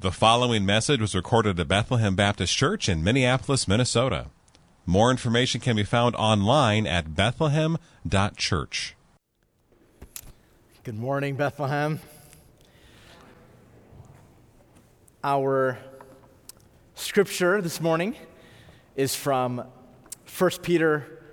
The 0.00 0.12
following 0.12 0.64
message 0.64 1.00
was 1.00 1.12
recorded 1.16 1.58
at 1.58 1.66
Bethlehem 1.66 2.14
Baptist 2.14 2.56
Church 2.56 2.88
in 2.88 3.02
Minneapolis, 3.02 3.66
Minnesota. 3.66 4.26
More 4.86 5.10
information 5.10 5.60
can 5.60 5.74
be 5.74 5.82
found 5.82 6.14
online 6.14 6.86
at 6.86 7.16
bethlehem.church. 7.16 8.94
Good 10.84 10.96
morning, 10.96 11.34
Bethlehem. 11.34 11.98
Our 15.24 15.80
scripture 16.94 17.60
this 17.60 17.80
morning 17.80 18.14
is 18.94 19.16
from 19.16 19.64
1 20.38 20.50
Peter 20.62 21.24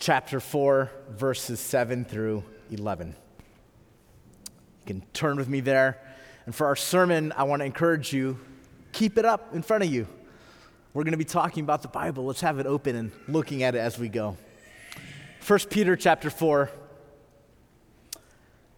chapter 0.00 0.40
4 0.40 0.90
verses 1.10 1.60
7 1.60 2.04
through 2.04 2.42
11. 2.72 3.10
You 3.10 4.86
can 4.86 5.02
turn 5.12 5.36
with 5.36 5.48
me 5.48 5.60
there. 5.60 6.00
And 6.48 6.54
for 6.54 6.66
our 6.66 6.76
sermon, 6.76 7.34
I 7.36 7.42
want 7.42 7.60
to 7.60 7.66
encourage 7.66 8.10
you 8.10 8.38
keep 8.92 9.18
it 9.18 9.26
up 9.26 9.54
in 9.54 9.60
front 9.60 9.84
of 9.84 9.92
you. 9.92 10.06
We're 10.94 11.04
going 11.04 11.12
to 11.12 11.18
be 11.18 11.24
talking 11.24 11.62
about 11.62 11.82
the 11.82 11.88
Bible. 11.88 12.24
Let's 12.24 12.40
have 12.40 12.58
it 12.58 12.64
open 12.64 12.96
and 12.96 13.12
looking 13.28 13.64
at 13.64 13.74
it 13.74 13.80
as 13.80 13.98
we 13.98 14.08
go. 14.08 14.38
1 15.46 15.58
Peter 15.68 15.94
chapter 15.94 16.30
4 16.30 16.70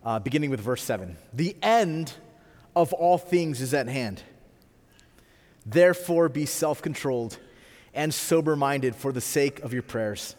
uh, 0.04 0.18
beginning 0.18 0.50
with 0.50 0.58
verse 0.58 0.82
7. 0.82 1.16
The 1.32 1.54
end 1.62 2.12
of 2.74 2.92
all 2.92 3.18
things 3.18 3.60
is 3.60 3.72
at 3.72 3.86
hand. 3.86 4.24
Therefore, 5.64 6.28
be 6.28 6.46
self 6.46 6.82
controlled 6.82 7.38
and 7.94 8.12
sober 8.12 8.56
minded 8.56 8.96
for 8.96 9.12
the 9.12 9.20
sake 9.20 9.60
of 9.60 9.72
your 9.72 9.84
prayers. 9.84 10.34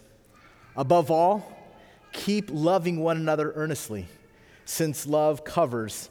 Above 0.76 1.10
all, 1.10 1.50
keep 2.12 2.50
loving 2.52 3.00
one 3.00 3.16
another 3.16 3.52
earnestly, 3.56 4.06
since 4.66 5.06
love 5.06 5.44
covers 5.46 6.10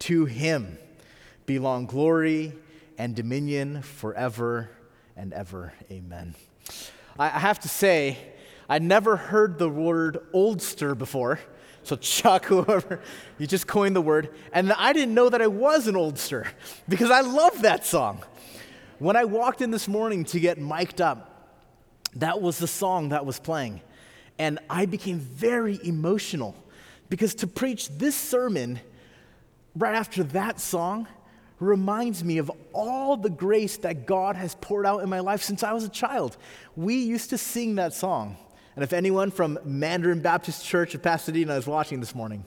To 0.00 0.24
him 0.26 0.78
belong 1.46 1.86
glory 1.86 2.52
and 2.98 3.14
dominion 3.14 3.82
forever 3.82 4.70
and 5.16 5.32
ever. 5.32 5.72
Amen. 5.90 6.34
I 7.18 7.28
have 7.28 7.58
to 7.60 7.68
say, 7.68 8.18
I 8.68 8.78
never 8.78 9.16
heard 9.16 9.58
the 9.58 9.68
word 9.68 10.18
oldster 10.32 10.96
before. 10.96 11.40
So, 11.82 11.96
Chuck, 11.96 12.44
whoever, 12.46 13.00
you 13.38 13.46
just 13.46 13.66
coined 13.66 13.96
the 13.96 14.02
word. 14.02 14.30
And 14.52 14.72
I 14.72 14.92
didn't 14.92 15.14
know 15.14 15.28
that 15.28 15.40
I 15.40 15.46
was 15.46 15.86
an 15.86 15.94
oldster 15.94 16.46
because 16.88 17.10
I 17.10 17.22
love 17.22 17.62
that 17.62 17.86
song. 17.86 18.22
When 18.98 19.16
I 19.16 19.24
walked 19.24 19.62
in 19.62 19.70
this 19.70 19.88
morning 19.88 20.24
to 20.26 20.40
get 20.40 20.58
mic'd 20.58 21.00
up, 21.00 21.56
that 22.16 22.40
was 22.40 22.58
the 22.58 22.66
song 22.66 23.10
that 23.10 23.24
was 23.24 23.38
playing. 23.38 23.80
And 24.38 24.58
I 24.68 24.86
became 24.86 25.18
very 25.18 25.80
emotional 25.82 26.54
because 27.08 27.34
to 27.36 27.46
preach 27.46 27.88
this 27.88 28.14
sermon 28.14 28.80
right 29.78 29.94
after 29.94 30.24
that 30.24 30.60
song 30.60 31.06
reminds 31.60 32.22
me 32.22 32.38
of 32.38 32.50
all 32.72 33.16
the 33.16 33.30
grace 33.30 33.78
that 33.78 34.06
God 34.06 34.36
has 34.36 34.54
poured 34.56 34.86
out 34.86 35.02
in 35.02 35.08
my 35.08 35.20
life 35.20 35.42
since 35.42 35.62
I 35.62 35.72
was 35.72 35.84
a 35.84 35.88
child. 35.88 36.36
We 36.76 36.96
used 36.96 37.30
to 37.30 37.38
sing 37.38 37.76
that 37.76 37.92
song. 37.92 38.36
And 38.76 38.84
if 38.84 38.92
anyone 38.92 39.30
from 39.30 39.58
Mandarin 39.64 40.20
Baptist 40.20 40.64
Church 40.64 40.94
of 40.94 41.02
Pasadena 41.02 41.54
is 41.54 41.66
watching 41.66 41.98
this 41.98 42.14
morning, 42.14 42.44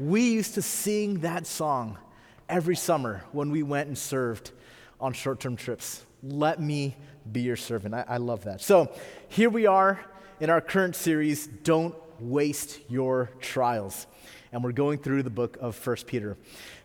we 0.00 0.30
used 0.30 0.54
to 0.54 0.62
sing 0.62 1.20
that 1.20 1.46
song 1.46 1.98
every 2.48 2.74
summer 2.74 3.22
when 3.30 3.50
we 3.50 3.62
went 3.62 3.86
and 3.86 3.96
served 3.96 4.50
on 5.00 5.12
short 5.12 5.38
term 5.38 5.54
trips. 5.54 6.04
Let 6.22 6.60
me 6.60 6.96
be 7.30 7.42
your 7.42 7.56
servant. 7.56 7.94
I, 7.94 8.04
I 8.08 8.16
love 8.16 8.44
that. 8.44 8.60
So 8.60 8.92
here 9.28 9.50
we 9.50 9.66
are 9.66 10.00
in 10.40 10.50
our 10.50 10.60
current 10.60 10.96
series, 10.96 11.46
Don't 11.46 11.94
Waste 12.20 12.80
Your 12.88 13.30
Trials 13.40 14.06
and 14.52 14.62
we're 14.62 14.72
going 14.72 14.98
through 14.98 15.22
the 15.22 15.30
book 15.30 15.56
of 15.60 15.74
First 15.74 16.06
Peter. 16.06 16.36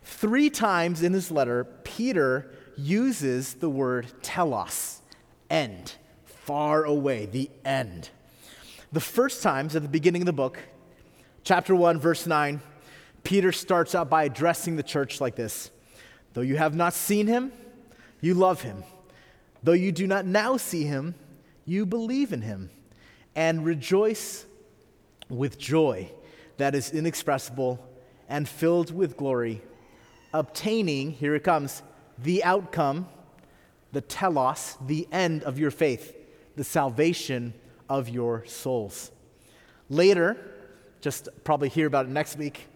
Three 0.04 0.50
times 0.50 1.04
in 1.04 1.12
this 1.12 1.30
letter, 1.30 1.66
Peter 1.84 2.50
uses 2.78 3.56
the 3.56 3.70
word 3.70 4.08
telos, 4.22 5.02
end, 5.50 5.96
far 6.24 6.86
away, 6.86 7.26
the 7.26 7.52
end. 7.66 8.10
The 8.94 9.02
first 9.02 9.44
times 9.44 9.76
at 9.76 9.82
the 9.82 9.90
beginning 9.90 10.22
of 10.22 10.28
the 10.28 10.34
book, 10.34 10.60
chapter 11.44 11.76
1, 11.76 12.00
verse 12.00 12.26
9, 12.26 12.62
Peter 13.24 13.52
starts 13.52 13.94
out 13.94 14.10
by 14.10 14.24
addressing 14.24 14.78
the 14.78 14.84
church 14.84 15.20
like 15.20 15.36
this 15.36 15.70
Though 16.34 16.42
you 16.42 16.56
have 16.56 16.74
not 16.76 16.94
seen 16.94 17.28
him, 17.28 17.52
you 18.22 18.34
love 18.34 18.62
him. 18.62 18.84
Though 19.62 19.74
you 19.74 19.92
do 19.92 20.08
not 20.08 20.26
now 20.26 20.56
see 20.56 20.84
him, 20.84 21.16
you 21.66 21.86
believe 21.86 22.32
in 22.32 22.42
him 22.42 22.70
and 23.36 23.66
rejoice 23.66 24.46
with 25.30 25.58
joy 25.58 26.10
that 26.58 26.76
is 26.76 26.92
inexpressible 26.92 27.80
and 28.28 28.48
filled 28.48 28.94
with 28.94 29.16
glory, 29.16 29.62
obtaining, 30.34 31.12
here 31.12 31.36
it 31.36 31.44
comes, 31.44 31.82
the 32.18 32.44
outcome, 32.44 33.08
the 33.92 34.02
telos, 34.02 34.78
the 34.86 35.08
end 35.12 35.44
of 35.44 35.58
your 35.58 35.72
faith, 35.72 36.16
the 36.56 36.64
salvation 36.64 37.54
of 37.90 38.10
your 38.10 38.46
souls. 38.46 39.12
Later, 39.90 40.38
just 41.00 41.30
probably 41.44 41.70
hear 41.70 41.88
about 41.88 42.06
it 42.06 42.10
next 42.10 42.38
week, 42.38 42.68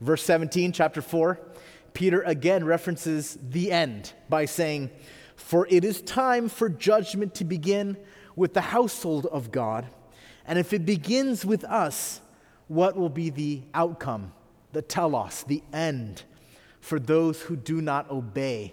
verse 0.00 0.22
17, 0.22 0.72
chapter 0.72 1.02
4, 1.02 1.40
Peter 1.94 2.22
again 2.22 2.64
references 2.64 3.38
the 3.50 3.72
end 3.72 4.12
by 4.28 4.44
saying, 4.44 4.90
For 5.36 5.66
it 5.68 5.84
is 5.84 6.00
time 6.00 6.48
for 6.48 6.68
judgment 6.68 7.34
to 7.36 7.44
begin 7.44 7.96
with 8.36 8.54
the 8.54 8.60
household 8.60 9.26
of 9.26 9.50
God. 9.50 9.86
And 10.46 10.58
if 10.58 10.72
it 10.72 10.86
begins 10.86 11.44
with 11.44 11.64
us, 11.64 12.20
what 12.72 12.96
will 12.96 13.10
be 13.10 13.28
the 13.28 13.60
outcome, 13.74 14.32
the 14.72 14.80
telos, 14.80 15.44
the 15.46 15.62
end 15.74 16.22
for 16.80 16.98
those 16.98 17.38
who 17.42 17.54
do 17.54 17.82
not 17.82 18.10
obey 18.10 18.72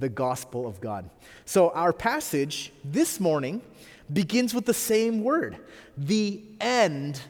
the 0.00 0.08
gospel 0.08 0.66
of 0.66 0.80
God. 0.80 1.08
So, 1.44 1.70
our 1.70 1.92
passage 1.92 2.72
this 2.84 3.20
morning 3.20 3.62
begins 4.12 4.54
with 4.54 4.66
the 4.66 4.74
same 4.74 5.22
word 5.22 5.56
the 5.96 6.42
end 6.60 7.20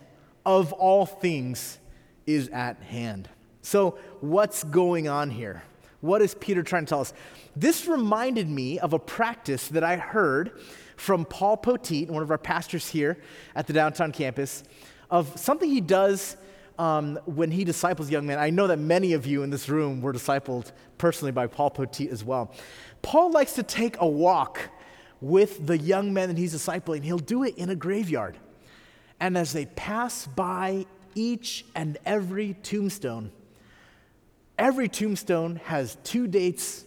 of 0.46 0.72
all 0.72 1.04
things 1.04 1.78
is 2.26 2.48
at 2.48 2.78
hand. 2.84 3.28
So, 3.60 3.98
what's 4.20 4.64
going 4.64 5.08
on 5.08 5.28
here? 5.28 5.62
What 6.00 6.22
is 6.22 6.34
Peter 6.34 6.62
trying 6.62 6.86
to 6.86 6.88
tell 6.88 7.00
us? 7.02 7.12
This 7.54 7.86
reminded 7.86 8.48
me 8.48 8.78
of 8.78 8.94
a 8.94 8.98
practice 8.98 9.68
that 9.68 9.84
I 9.84 9.96
heard 9.96 10.58
from 10.96 11.26
Paul 11.26 11.58
Poteet, 11.58 12.08
one 12.08 12.22
of 12.22 12.30
our 12.30 12.38
pastors 12.38 12.88
here 12.88 13.18
at 13.54 13.66
the 13.66 13.74
downtown 13.74 14.10
campus 14.10 14.64
of 15.10 15.38
something 15.38 15.68
he 15.68 15.80
does 15.80 16.36
um, 16.78 17.18
when 17.24 17.50
he 17.50 17.64
disciples 17.64 18.10
young 18.10 18.26
men. 18.26 18.38
I 18.38 18.50
know 18.50 18.66
that 18.68 18.78
many 18.78 19.12
of 19.12 19.26
you 19.26 19.42
in 19.42 19.50
this 19.50 19.68
room 19.68 20.00
were 20.00 20.12
discipled 20.12 20.72
personally 20.96 21.32
by 21.32 21.46
Paul 21.46 21.70
Poteet 21.70 22.10
as 22.10 22.24
well. 22.24 22.52
Paul 23.02 23.30
likes 23.32 23.54
to 23.54 23.62
take 23.62 24.00
a 24.00 24.06
walk 24.06 24.60
with 25.20 25.66
the 25.66 25.76
young 25.76 26.14
men 26.14 26.28
that 26.28 26.38
he's 26.38 26.54
discipling. 26.54 27.02
He'll 27.02 27.18
do 27.18 27.42
it 27.42 27.56
in 27.56 27.70
a 27.70 27.74
graveyard. 27.74 28.36
And 29.20 29.36
as 29.36 29.52
they 29.52 29.66
pass 29.66 30.26
by 30.26 30.86
each 31.14 31.64
and 31.74 31.98
every 32.06 32.54
tombstone, 32.62 33.32
every 34.56 34.88
tombstone 34.88 35.56
has 35.64 35.96
two 36.04 36.28
dates 36.28 36.84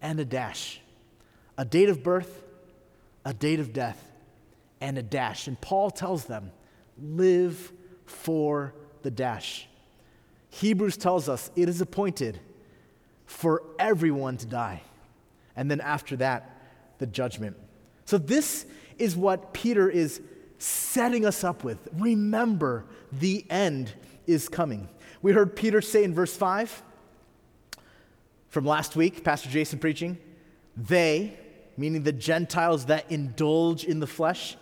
and 0.00 0.18
a 0.20 0.24
dash 0.24 0.80
a 1.56 1.64
date 1.64 1.88
of 1.88 2.02
birth, 2.02 2.42
a 3.24 3.32
date 3.32 3.60
of 3.60 3.72
death, 3.72 4.10
and 4.80 4.98
a 4.98 5.02
dash. 5.04 5.46
And 5.46 5.60
Paul 5.60 5.88
tells 5.88 6.24
them, 6.24 6.50
live 7.02 7.72
for 8.06 8.74
the 9.02 9.10
dash. 9.10 9.66
Hebrews 10.50 10.96
tells 10.96 11.28
us 11.28 11.50
it 11.56 11.68
is 11.68 11.80
appointed 11.80 12.38
for 13.26 13.62
everyone 13.78 14.36
to 14.38 14.46
die. 14.46 14.82
And 15.56 15.70
then 15.70 15.80
after 15.80 16.16
that, 16.16 16.60
the 16.98 17.06
judgment. 17.06 17.56
So, 18.04 18.18
this 18.18 18.66
is 18.98 19.16
what 19.16 19.52
Peter 19.52 19.88
is 19.88 20.20
setting 20.58 21.26
us 21.26 21.42
up 21.42 21.64
with. 21.64 21.88
Remember, 21.94 22.84
the 23.12 23.44
end 23.50 23.92
is 24.26 24.48
coming. 24.48 24.88
We 25.22 25.32
heard 25.32 25.56
Peter 25.56 25.80
say 25.80 26.04
in 26.04 26.14
verse 26.14 26.36
5 26.36 26.82
from 28.48 28.64
last 28.64 28.94
week, 28.94 29.24
Pastor 29.24 29.48
Jason 29.48 29.78
preaching, 29.78 30.18
they, 30.76 31.36
meaning 31.76 32.02
the 32.04 32.12
Gentiles 32.12 32.86
that 32.86 33.10
indulge 33.10 33.84
in 33.84 34.00
the 34.00 34.06
flesh, 34.06 34.56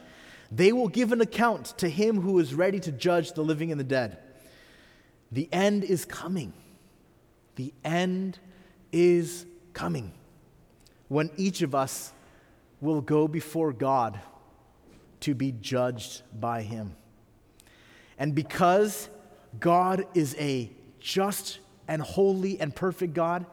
they 0.54 0.72
will 0.72 0.88
give 0.88 1.12
an 1.12 1.20
account 1.22 1.78
to 1.78 1.88
him 1.88 2.20
who 2.20 2.38
is 2.38 2.52
ready 2.54 2.78
to 2.81 2.93
judge 2.93 3.32
the 3.32 3.43
living 3.43 3.70
and 3.70 3.81
the 3.81 3.84
dead. 3.84 4.19
The 5.31 5.49
end 5.50 5.82
is 5.82 6.04
coming. 6.04 6.52
The 7.56 7.72
end 7.84 8.38
is 8.93 9.46
coming. 9.72 10.12
when 11.12 11.31
each 11.37 11.60
of 11.60 11.75
us 11.75 12.10
will 12.81 13.02
go 13.02 13.28
before 13.28 13.70
God 13.70 14.19
to 15.20 15.34
be 15.34 15.52
judged 15.52 16.22
by 16.40 16.62
Him. 16.62 16.96
And 18.19 18.34
because 18.34 19.10
God 19.60 20.06
is 20.14 20.34
a 20.38 20.70
just 21.00 21.58
and 21.87 22.00
holy 22.00 22.58
and 22.58 22.75
perfect 22.75 23.12
God, 23.12 23.44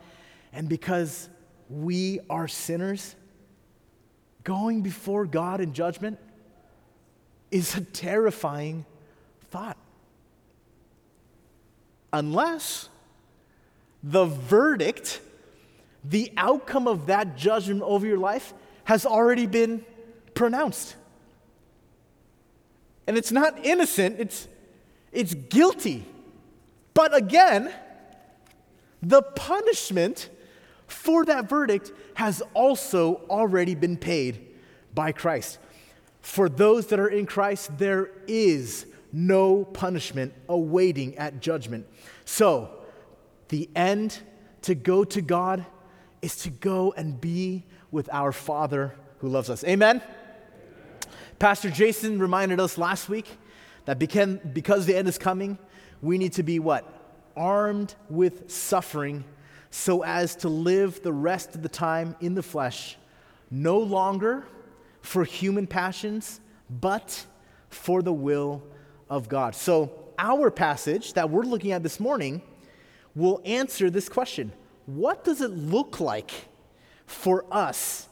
and 0.54 0.70
because 0.70 1.28
we 1.70 2.22
are 2.30 2.48
sinners, 2.48 3.16
going 4.46 4.82
before 4.82 5.26
God 5.26 5.60
in 5.60 5.74
judgment 5.74 6.18
is 7.52 7.76
a 7.76 7.82
terrifying 7.82 8.86
thought. 9.50 9.78
Unless 12.12 12.90
the 14.04 14.26
verdict, 14.26 15.22
the 16.04 16.32
outcome 16.38 16.88
of 16.88 17.08
that 17.08 17.38
judgment 17.38 17.82
over 17.82 18.06
your 18.06 18.18
life 18.18 18.54
has 18.86 19.06
already 19.06 19.46
been 19.46 19.86
pronounced. 20.34 20.96
And 23.08 23.18
it's 23.18 23.32
not 23.32 23.66
innocent, 23.66 24.20
it's, 24.20 24.48
it's 25.12 25.34
guilty. 25.34 26.06
But 26.94 27.16
again, 27.16 27.72
the 29.02 29.22
punishment 29.22 30.30
for 30.88 31.26
that 31.26 31.48
verdict 31.48 31.92
has 32.16 32.42
also 32.54 33.22
already 33.30 33.76
been 33.76 33.98
paid 33.98 34.46
by 34.94 35.12
Christ. 35.12 35.60
For 36.22 36.50
those 36.50 36.88
that 36.88 37.00
are 37.00 37.08
in 37.08 37.26
Christ, 37.26 37.78
there 37.78 38.12
is 38.28 38.86
no 39.12 39.66
punishment 39.66 40.34
awaiting 40.48 41.18
at 41.18 41.40
judgment. 41.40 41.88
So, 42.26 42.70
the 43.48 43.70
end 43.76 44.20
to 44.64 44.76
go 44.76 45.04
to 45.04 45.22
God 45.22 45.66
is 46.22 46.36
to 46.38 46.50
go 46.50 46.94
and 46.96 47.20
be 47.20 47.66
with 47.92 48.10
our 48.12 48.32
Father 48.32 48.94
who 49.20 49.28
loves 49.28 49.50
us. 49.50 49.64
Amen? 49.64 50.02
Pastor 51.40 51.72
Jason 51.72 52.20
reminded 52.20 52.60
us 52.60 52.78
last 52.78 53.10
week 53.10 53.26
that 53.86 53.98
because 53.98 54.86
the 54.86 54.96
end 54.96 55.08
is 55.08 55.18
coming, 55.18 55.58
we 56.02 56.18
need 56.18 56.34
to 56.34 56.44
be 56.44 56.60
what? 56.60 56.86
Armed 57.36 57.96
with 58.10 58.52
suffering 58.52 59.24
so 59.72 60.04
as 60.04 60.36
to 60.38 60.50
live 60.50 61.02
the 61.02 61.14
rest 61.14 61.56
of 61.56 61.62
the 61.62 61.70
time 61.70 62.16
in 62.22 62.34
the 62.34 62.44
flesh, 62.44 62.98
no 63.50 63.80
longer 63.80 64.46
for 65.02 65.24
human 65.24 65.68
passions, 65.68 66.40
but 66.70 67.26
for 67.70 68.02
the 68.02 68.14
will 68.14 68.64
of 69.10 69.30
God. 69.30 69.56
So, 69.56 69.92
our 70.18 70.52
passage 70.52 71.14
that 71.14 71.30
we're 71.30 71.44
looking 71.44 71.72
at 71.72 71.82
this 71.82 72.00
morning 72.00 72.42
will 73.16 73.42
answer 73.46 73.90
this 73.90 74.10
question 74.10 74.52
What 74.86 75.24
does 75.24 75.42
it 75.42 75.52
look 75.52 76.00
like 76.00 76.32
for 77.06 77.46
us 77.52 78.08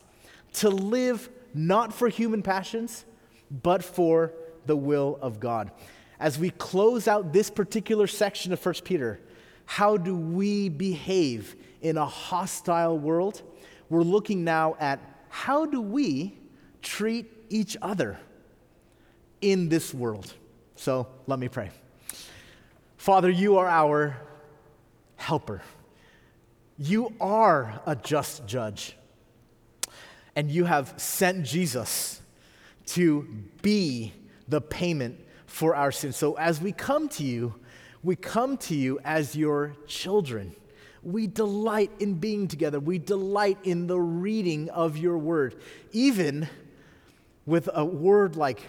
to 0.53 0.69
live 0.69 1.29
not 1.53 1.93
for 1.93 2.07
human 2.07 2.41
passions, 2.41 3.05
but 3.51 3.83
for 3.83 4.33
the 4.65 4.75
will 4.75 5.19
of 5.21 5.39
God? 5.39 5.71
As 6.19 6.39
we 6.39 6.49
close 6.49 7.07
out 7.07 7.31
this 7.31 7.49
particular 7.49 8.07
section 8.07 8.51
of 8.51 8.65
1 8.65 8.75
Peter, 8.83 9.19
how 9.65 9.97
do 9.97 10.15
we 10.15 10.69
behave 10.69 11.55
in 11.81 11.97
a 11.97 12.05
hostile 12.05 12.97
world? 12.97 13.43
We're 13.89 14.01
looking 14.01 14.43
now 14.43 14.75
at 14.79 14.99
how 15.29 15.65
do 15.65 15.81
we 15.81 16.39
treat 16.87 17.25
each 17.49 17.75
other 17.81 18.17
in 19.41 19.67
this 19.67 19.93
world. 19.93 20.33
So 20.75 21.07
let 21.27 21.37
me 21.37 21.49
pray. 21.49 21.69
Father, 22.95 23.29
you 23.29 23.57
are 23.57 23.67
our 23.67 24.17
helper. 25.17 25.61
You 26.77 27.13
are 27.19 27.81
a 27.85 27.95
just 27.95 28.45
judge. 28.47 28.95
And 30.35 30.49
you 30.49 30.65
have 30.65 30.93
sent 30.97 31.45
Jesus 31.45 32.21
to 32.87 33.27
be 33.61 34.13
the 34.47 34.61
payment 34.61 35.19
for 35.45 35.75
our 35.75 35.91
sins. 35.91 36.15
So 36.15 36.35
as 36.35 36.61
we 36.61 36.71
come 36.71 37.09
to 37.09 37.23
you, 37.23 37.55
we 38.01 38.15
come 38.15 38.57
to 38.57 38.75
you 38.75 38.99
as 39.03 39.35
your 39.35 39.75
children. 39.87 40.55
We 41.03 41.27
delight 41.27 41.91
in 41.99 42.13
being 42.15 42.47
together. 42.47 42.79
We 42.79 42.97
delight 42.97 43.57
in 43.63 43.87
the 43.87 43.99
reading 43.99 44.69
of 44.69 44.95
your 44.97 45.17
word. 45.17 45.55
Even 45.91 46.47
with 47.47 47.69
a 47.73 47.83
word 47.83 48.35
like 48.35 48.61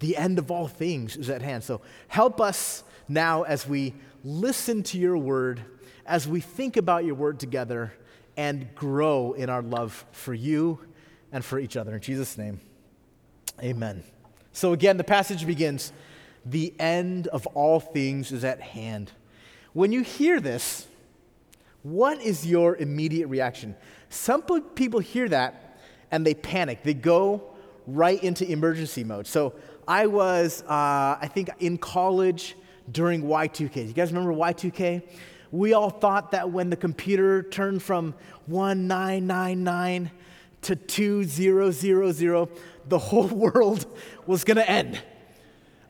the 0.00 0.16
end 0.16 0.40
of 0.40 0.50
all 0.50 0.66
things 0.66 1.16
is 1.16 1.30
at 1.30 1.42
hand. 1.42 1.62
So 1.62 1.80
help 2.08 2.40
us 2.40 2.82
now 3.08 3.44
as 3.44 3.68
we 3.68 3.94
listen 4.24 4.82
to 4.82 4.98
your 4.98 5.16
word, 5.16 5.62
as 6.04 6.26
we 6.26 6.40
think 6.40 6.76
about 6.76 7.04
your 7.04 7.14
word 7.14 7.38
together, 7.38 7.92
and 8.36 8.74
grow 8.74 9.32
in 9.34 9.48
our 9.48 9.62
love 9.62 10.04
for 10.10 10.34
you 10.34 10.80
and 11.30 11.44
for 11.44 11.60
each 11.60 11.76
other. 11.76 11.94
In 11.94 12.00
Jesus' 12.00 12.36
name, 12.36 12.58
amen. 13.62 14.02
So 14.52 14.72
again, 14.72 14.96
the 14.96 15.04
passage 15.04 15.46
begins 15.46 15.92
The 16.44 16.74
end 16.78 17.26
of 17.28 17.46
all 17.48 17.80
things 17.80 18.32
is 18.32 18.44
at 18.44 18.60
hand. 18.60 19.12
When 19.72 19.92
you 19.92 20.02
hear 20.02 20.40
this, 20.40 20.86
what 21.82 22.20
is 22.20 22.46
your 22.46 22.76
immediate 22.76 23.28
reaction? 23.28 23.76
Some 24.08 24.42
people 24.74 25.00
hear 25.00 25.28
that 25.28 25.78
and 26.10 26.26
they 26.26 26.34
panic. 26.34 26.82
They 26.82 26.94
go 26.94 27.53
right 27.86 28.22
into 28.22 28.50
emergency 28.50 29.04
mode. 29.04 29.26
So 29.26 29.54
I 29.86 30.06
was, 30.06 30.62
uh, 30.62 31.18
I 31.20 31.28
think, 31.32 31.50
in 31.60 31.78
college 31.78 32.56
during 32.90 33.22
Y2K. 33.22 33.86
You 33.86 33.92
guys 33.92 34.12
remember 34.12 34.32
Y2K? 34.32 35.02
We 35.50 35.72
all 35.72 35.90
thought 35.90 36.32
that 36.32 36.50
when 36.50 36.70
the 36.70 36.76
computer 36.76 37.42
turned 37.42 37.82
from 37.82 38.14
1999 38.46 40.10
to 40.62 40.76
2000, 40.76 42.48
the 42.88 42.98
whole 42.98 43.28
world 43.28 43.86
was 44.26 44.44
going 44.44 44.56
to 44.56 44.68
end. 44.68 45.00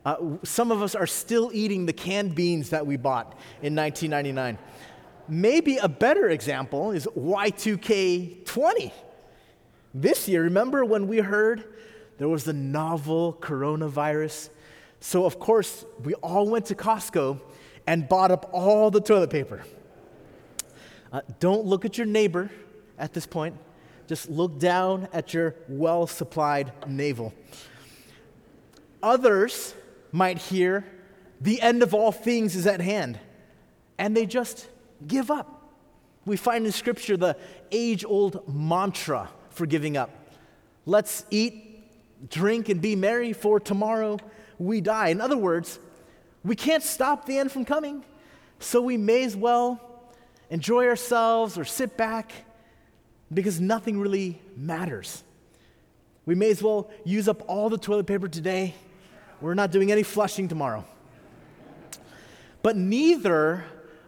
Uh, 0.05 0.17
some 0.43 0.71
of 0.71 0.83
us 0.83 0.95
are 0.95 1.07
still 1.07 1.51
eating 1.55 1.87
the 1.87 1.93
canned 1.93 2.35
beans 2.35 2.71
that 2.71 2.87
we 2.87 2.97
bought 2.97 3.39
in 3.63 3.75
1999. 3.75 4.59
Maybe 5.29 5.79
a 5.79 5.89
better 5.89 6.29
example 6.29 6.91
is 6.91 7.07
Y2K20. 7.17 8.93
This 9.95 10.27
year, 10.27 10.43
remember 10.43 10.85
when 10.85 11.07
we 11.07 11.19
heard 11.19 11.65
there 12.19 12.29
was 12.29 12.43
the 12.43 12.53
novel 12.53 13.39
coronavirus. 13.41 14.51
So, 14.99 15.25
of 15.25 15.39
course, 15.39 15.85
we 16.03 16.15
all 16.15 16.49
went 16.49 16.67
to 16.67 16.75
Costco 16.75 17.41
and 17.87 18.09
bought 18.09 18.33
up 18.33 18.51
all 18.53 18.91
the 18.91 19.01
toilet 19.01 19.31
paper. 19.31 19.65
Uh, 21.13 21.21
don't 21.39 21.65
look 21.65 21.85
at 21.85 21.97
your 21.97 22.09
neighbor 22.09 22.51
at 22.99 23.13
this 23.13 23.25
point. 23.25 23.57
Just 24.09 24.29
look 24.29 24.59
down 24.59 25.09
at 25.13 25.33
your 25.33 25.55
well 25.69 26.09
supplied 26.09 26.73
navel. 26.89 27.33
Others 29.01 29.75
might 30.11 30.39
hear, 30.39 30.85
the 31.41 31.61
end 31.61 31.83
of 31.83 31.95
all 31.95 32.11
things 32.11 32.57
is 32.57 32.67
at 32.67 32.81
hand, 32.81 33.19
and 33.99 34.17
they 34.17 34.27
just 34.27 34.69
give 35.07 35.31
up. 35.31 35.63
We 36.25 36.37
find 36.37 36.67
in 36.67 36.73
Scripture 36.73 37.17
the 37.17 37.37
age 37.71 38.05
old 38.05 38.49
mantra 38.53 39.31
for 39.55 39.67
giving 39.67 39.97
up. 39.97 40.11
Let's 40.87 41.25
eat, 41.31 42.31
drink 42.31 42.69
and 42.69 42.81
be 42.81 42.97
merry, 42.97 43.33
for 43.33 43.59
tomorrow 43.59 44.19
we 44.59 44.81
die. 44.81 45.09
In 45.09 45.21
other 45.21 45.37
words, 45.37 45.79
we 46.45 46.57
can't 46.57 46.83
stop 46.83 47.27
the 47.27 47.39
end 47.39 47.51
from 47.51 47.65
coming, 47.65 48.05
so 48.59 48.83
we 48.83 48.97
may 48.97 49.25
as 49.25 49.35
well 49.35 49.81
enjoy 50.51 50.87
ourselves 50.87 51.57
or 51.57 51.65
sit 51.65 51.97
back 51.97 52.33
because 53.33 53.61
nothing 53.61 53.99
really 53.99 54.41
matters. 54.57 55.25
We 56.27 56.35
may 56.35 56.51
as 56.51 56.63
well 56.63 56.91
use 57.05 57.29
up 57.29 57.43
all 57.49 57.69
the 57.69 57.79
toilet 57.79 58.07
paper 58.07 58.29
today. 58.29 58.75
We're 59.41 59.55
not 59.55 59.71
doing 59.71 59.91
any 59.91 60.03
flushing 60.03 60.49
tomorrow. 60.49 60.85
But 62.63 62.77
neither 62.77 63.65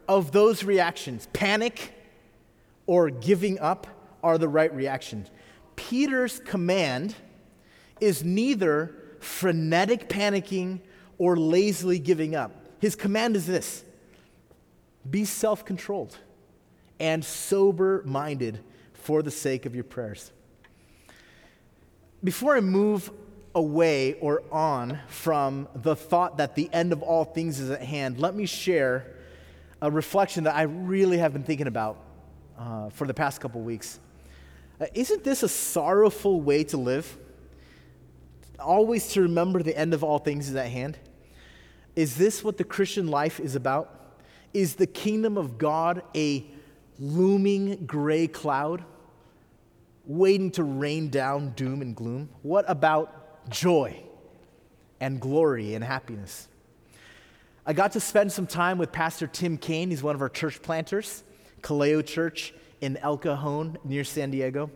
of 0.07 0.31
those 0.31 0.63
reactions, 0.63 1.27
panic 1.33 1.93
or 2.87 3.09
giving 3.09 3.59
up, 3.59 3.87
are 4.23 4.37
the 4.37 4.47
right 4.47 4.73
reactions. 4.73 5.29
Peter's 5.77 6.39
command 6.39 7.15
is 8.01 8.23
neither 8.23 8.93
frenetic 9.19 10.09
panicking 10.09 10.81
or 11.17 11.37
lazily 11.37 11.99
giving 11.99 12.35
up. 12.35 12.51
His 12.79 12.95
command 12.95 13.37
is 13.37 13.47
this 13.47 13.85
be 15.09 15.23
self 15.23 15.63
controlled 15.63 16.17
and 16.99 17.23
sober 17.23 18.03
minded 18.05 18.59
for 18.93 19.21
the 19.21 19.31
sake 19.31 19.65
of 19.65 19.73
your 19.73 19.85
prayers. 19.85 20.31
Before 22.23 22.57
I 22.57 22.59
move 22.59 23.09
away 23.55 24.15
or 24.15 24.43
on 24.51 24.99
from 25.07 25.67
the 25.75 25.95
thought 25.95 26.37
that 26.37 26.55
the 26.55 26.69
end 26.73 26.91
of 26.91 27.01
all 27.01 27.23
things 27.23 27.59
is 27.59 27.69
at 27.69 27.81
hand, 27.81 28.19
let 28.19 28.35
me 28.35 28.45
share 28.45 29.15
a 29.81 29.89
reflection 29.89 30.43
that 30.45 30.55
I 30.55 30.63
really 30.63 31.19
have 31.19 31.33
been 31.33 31.43
thinking 31.43 31.67
about 31.67 31.97
uh, 32.57 32.89
for 32.89 33.07
the 33.07 33.13
past 33.13 33.39
couple 33.39 33.61
weeks. 33.61 33.99
Uh, 34.79 34.85
isn't 34.93 35.23
this 35.23 35.43
a 35.43 35.49
sorrowful 35.49 36.41
way 36.41 36.63
to 36.65 36.77
live? 36.77 37.17
always 38.59 39.09
to 39.09 39.21
remember 39.21 39.61
the 39.61 39.77
end 39.77 39.93
of 39.93 40.03
all 40.03 40.17
things 40.17 40.49
is 40.49 40.55
at 40.55 40.67
hand? 40.67 40.97
Is 41.95 42.15
this 42.15 42.43
what 42.43 42.57
the 42.57 42.63
Christian 42.63 43.07
life 43.07 43.39
is 43.39 43.55
about? 43.55 44.15
Is 44.51 44.75
the 44.75 44.87
kingdom 44.87 45.37
of 45.37 45.59
God 45.59 46.01
a 46.15 46.43
looming 46.99 47.85
gray 47.85 48.27
cloud? 48.27 48.83
waiting 50.07 50.49
to 50.51 50.63
rain 50.63 51.09
down 51.09 51.51
doom 51.51 51.81
and 51.81 51.95
gloom? 51.95 52.29
What 52.41 52.65
about 52.67 53.49
joy 53.49 54.01
and 54.99 55.19
glory 55.19 55.75
and 55.75 55.83
happiness? 55.83 56.47
I 57.65 57.73
got 57.73 57.91
to 57.91 57.99
spend 57.99 58.31
some 58.31 58.47
time 58.47 58.77
with 58.77 58.91
Pastor 58.91 59.27
Tim 59.27 59.57
Kane. 59.57 59.89
He's 59.89 60.01
one 60.01 60.15
of 60.15 60.21
our 60.21 60.29
church 60.29 60.61
planters, 60.61 61.23
Kaleo 61.61 62.03
Church 62.03 62.53
in 62.81 62.97
El 62.97 63.17
Cajon 63.17 63.77
near 63.83 64.03
San 64.03 64.31
Diego, 64.31 64.69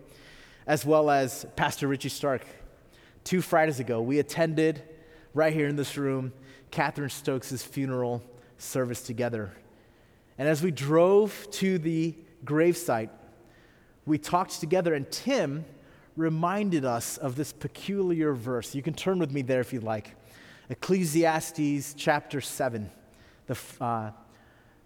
as 0.68 0.86
well 0.86 1.10
as 1.10 1.46
Pastor 1.56 1.88
Richie 1.88 2.10
Stark. 2.10 2.46
Two 3.24 3.42
Fridays 3.42 3.80
ago, 3.80 4.02
we 4.02 4.20
attended 4.20 4.82
right 5.34 5.54
here 5.54 5.68
in 5.68 5.76
this 5.76 5.98
room 5.98 6.34
Catherine 6.72 7.10
Stokes' 7.10 7.64
funeral 7.64 8.24
service 8.58 9.02
together. 9.02 9.52
And 10.38 10.48
as 10.48 10.64
we 10.64 10.72
drove 10.72 11.48
to 11.52 11.78
the 11.78 12.16
gravesite, 12.44 13.10
we 14.06 14.18
talked 14.18 14.60
together, 14.60 14.94
and 14.94 15.10
Tim 15.12 15.66
reminded 16.16 16.86
us 16.86 17.18
of 17.18 17.36
this 17.36 17.54
peculiar 17.54 18.34
verse. 18.34 18.74
You 18.74 18.82
can 18.82 18.94
turn 18.94 19.20
with 19.20 19.32
me 19.32 19.42
there 19.42 19.62
if 19.62 19.72
you'd 19.72 19.84
like. 19.84 20.16
Ecclesiastes 20.70 21.94
chapter 21.96 22.42
7, 22.42 22.90
the, 23.48 23.58
uh, 23.80 24.12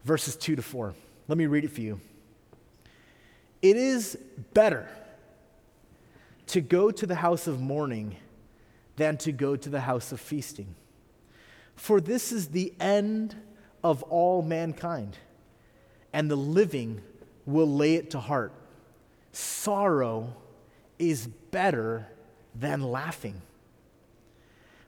verses 0.04 0.36
2 0.36 0.56
to 0.56 0.62
4. 0.62 0.94
Let 1.28 1.38
me 1.38 1.46
read 1.46 1.64
it 1.64 1.72
for 1.72 1.82
you. 1.82 2.00
It 3.66 3.78
is 3.78 4.16
better 4.54 4.88
to 6.46 6.62
go 6.62 6.92
to 6.92 7.08
the 7.08 7.16
house 7.16 7.48
of 7.48 7.60
mourning 7.60 8.16
than 8.96 9.18
to 9.18 9.32
go 9.32 9.56
to 9.56 9.70
the 9.70 9.80
house 9.80 10.12
of 10.12 10.20
feasting. 10.20 10.76
For 11.76 12.00
this 12.00 12.32
is 12.32 12.50
the 12.50 12.76
end 12.80 13.36
of 13.84 14.04
all 14.04 14.44
mankind, 14.44 15.18
and 16.14 16.30
the 16.30 16.36
living 16.36 17.02
will 17.48 17.68
lay 17.68 17.96
it 17.96 18.12
to 18.12 18.20
heart. 18.20 18.54
Sorrow 19.32 20.36
is 21.00 21.26
better 21.26 22.08
than 22.54 22.84
laughing. 22.84 23.42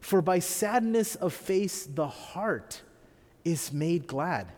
For 0.01 0.21
by 0.21 0.37
sadness 0.37 1.15
of 1.15 1.33
face, 1.33 1.87
the 1.87 2.07
heart 2.07 2.83
is 3.43 3.73
made 3.73 4.05
glad. 4.05 4.51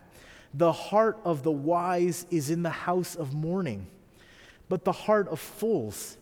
The 0.53 0.73
heart 0.73 1.19
of 1.23 1.43
the 1.43 1.51
wise 1.51 2.25
is 2.29 2.49
in 2.49 2.63
the 2.63 2.69
house 2.69 3.15
of 3.15 3.33
mourning, 3.33 3.87
but 4.69 4.85
the 4.85 4.91
heart 4.91 5.27
of 5.27 5.39
fools 5.39 6.17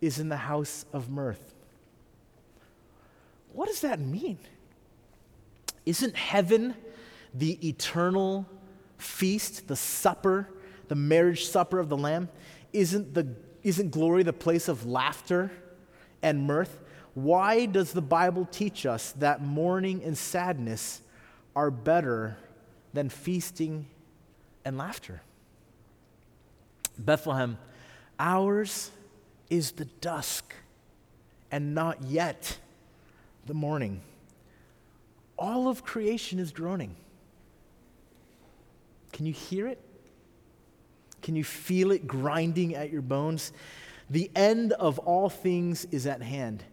is 0.00 0.18
in 0.18 0.28
the 0.28 0.36
house 0.36 0.86
of 0.92 1.10
mirth. 1.10 1.54
What 3.52 3.68
does 3.68 3.80
that 3.80 4.00
mean? 4.00 4.38
Isn't 5.84 6.16
heaven 6.16 6.74
the 7.34 7.68
eternal 7.68 8.46
feast, 8.96 9.68
the 9.68 9.76
supper, 9.76 10.48
the 10.88 10.94
marriage 10.94 11.46
supper 11.46 11.78
of 11.78 11.88
the 11.88 11.96
Lamb? 11.96 12.28
Isn't, 12.72 13.12
the, 13.14 13.28
isn't 13.62 13.90
glory 13.90 14.22
the 14.22 14.32
place 14.32 14.68
of 14.68 14.86
laughter 14.86 15.50
and 16.22 16.46
mirth? 16.46 16.80
Why 17.14 17.66
does 17.66 17.92
the 17.92 18.02
Bible 18.02 18.48
teach 18.50 18.86
us 18.86 19.12
that 19.12 19.40
mourning 19.40 20.02
and 20.02 20.18
sadness 20.18 21.00
are 21.54 21.70
better 21.70 22.36
than 22.92 23.08
feasting 23.08 23.86
and 24.64 24.76
laughter? 24.76 25.22
Bethlehem, 26.98 27.58
ours 28.18 28.90
is 29.50 29.72
the 29.72 29.84
dusk 29.84 30.54
and 31.50 31.74
not 31.74 32.02
yet 32.02 32.58
the 33.46 33.54
morning. 33.54 34.00
All 35.38 35.68
of 35.68 35.84
creation 35.84 36.38
is 36.38 36.52
groaning. 36.52 36.96
Can 39.12 39.26
you 39.26 39.32
hear 39.32 39.66
it? 39.66 39.80
Can 41.22 41.36
you 41.36 41.44
feel 41.44 41.90
it 41.90 42.06
grinding 42.06 42.74
at 42.74 42.90
your 42.90 43.02
bones? 43.02 43.52
The 44.10 44.30
end 44.34 44.72
of 44.72 44.98
all 44.98 45.28
things 45.28 45.86
is 45.90 46.06
at 46.06 46.22
hand 46.22 46.64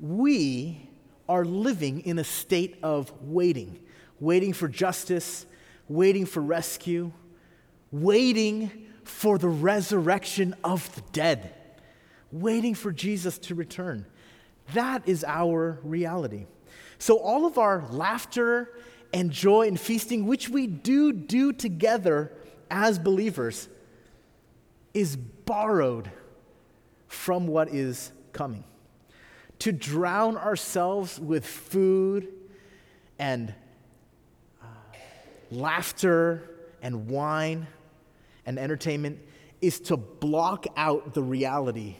we 0.00 0.88
are 1.28 1.44
living 1.44 2.00
in 2.00 2.18
a 2.18 2.24
state 2.24 2.76
of 2.82 3.12
waiting, 3.22 3.78
waiting 4.20 4.52
for 4.52 4.68
justice, 4.68 5.46
waiting 5.88 6.24
for 6.26 6.40
rescue, 6.40 7.12
waiting 7.90 8.87
for 9.08 9.38
the 9.38 9.48
resurrection 9.48 10.54
of 10.62 10.94
the 10.94 11.00
dead, 11.12 11.54
waiting 12.30 12.74
for 12.74 12.92
Jesus 12.92 13.38
to 13.38 13.54
return. 13.54 14.06
That 14.74 15.08
is 15.08 15.24
our 15.24 15.80
reality. 15.82 16.46
So, 16.98 17.18
all 17.18 17.46
of 17.46 17.58
our 17.58 17.84
laughter 17.90 18.74
and 19.12 19.30
joy 19.30 19.66
and 19.66 19.80
feasting, 19.80 20.26
which 20.26 20.48
we 20.48 20.66
do 20.66 21.12
do 21.12 21.52
together 21.52 22.32
as 22.70 22.98
believers, 22.98 23.68
is 24.92 25.16
borrowed 25.16 26.10
from 27.06 27.46
what 27.46 27.68
is 27.70 28.12
coming 28.32 28.64
to 29.60 29.72
drown 29.72 30.36
ourselves 30.36 31.18
with 31.18 31.46
food 31.46 32.28
and 33.18 33.54
uh, 34.62 34.66
laughter 35.50 36.50
and 36.82 37.08
wine 37.08 37.66
and 38.48 38.58
entertainment 38.58 39.18
is 39.60 39.78
to 39.78 39.96
block 39.98 40.66
out 40.74 41.12
the 41.12 41.22
reality 41.22 41.96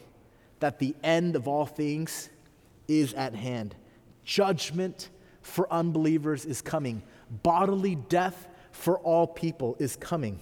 that 0.60 0.78
the 0.78 0.96
end 1.04 1.36
of 1.36 1.46
all 1.46 1.66
things 1.66 2.30
is 2.88 3.12
at 3.12 3.34
hand. 3.34 3.76
Judgment 4.24 5.10
for 5.42 5.70
unbelievers 5.70 6.46
is 6.46 6.62
coming, 6.62 7.02
bodily 7.42 7.96
death 7.96 8.48
for 8.72 8.98
all 9.00 9.26
people 9.26 9.76
is 9.78 9.94
coming. 9.94 10.40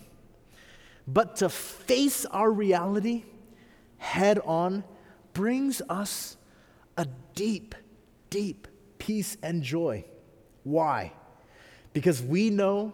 But 1.08 1.34
to 1.36 1.48
face 1.48 2.25
our 2.26 2.52
reality 2.52 3.25
head 3.98 4.38
on 4.44 4.84
brings 5.32 5.82
us 5.88 6.36
a 6.96 7.08
deep, 7.34 7.75
deep 8.30 8.68
peace 8.98 9.36
and 9.42 9.60
joy. 9.60 10.04
Why? 10.62 11.12
Because 11.92 12.22
we 12.22 12.50
know 12.50 12.92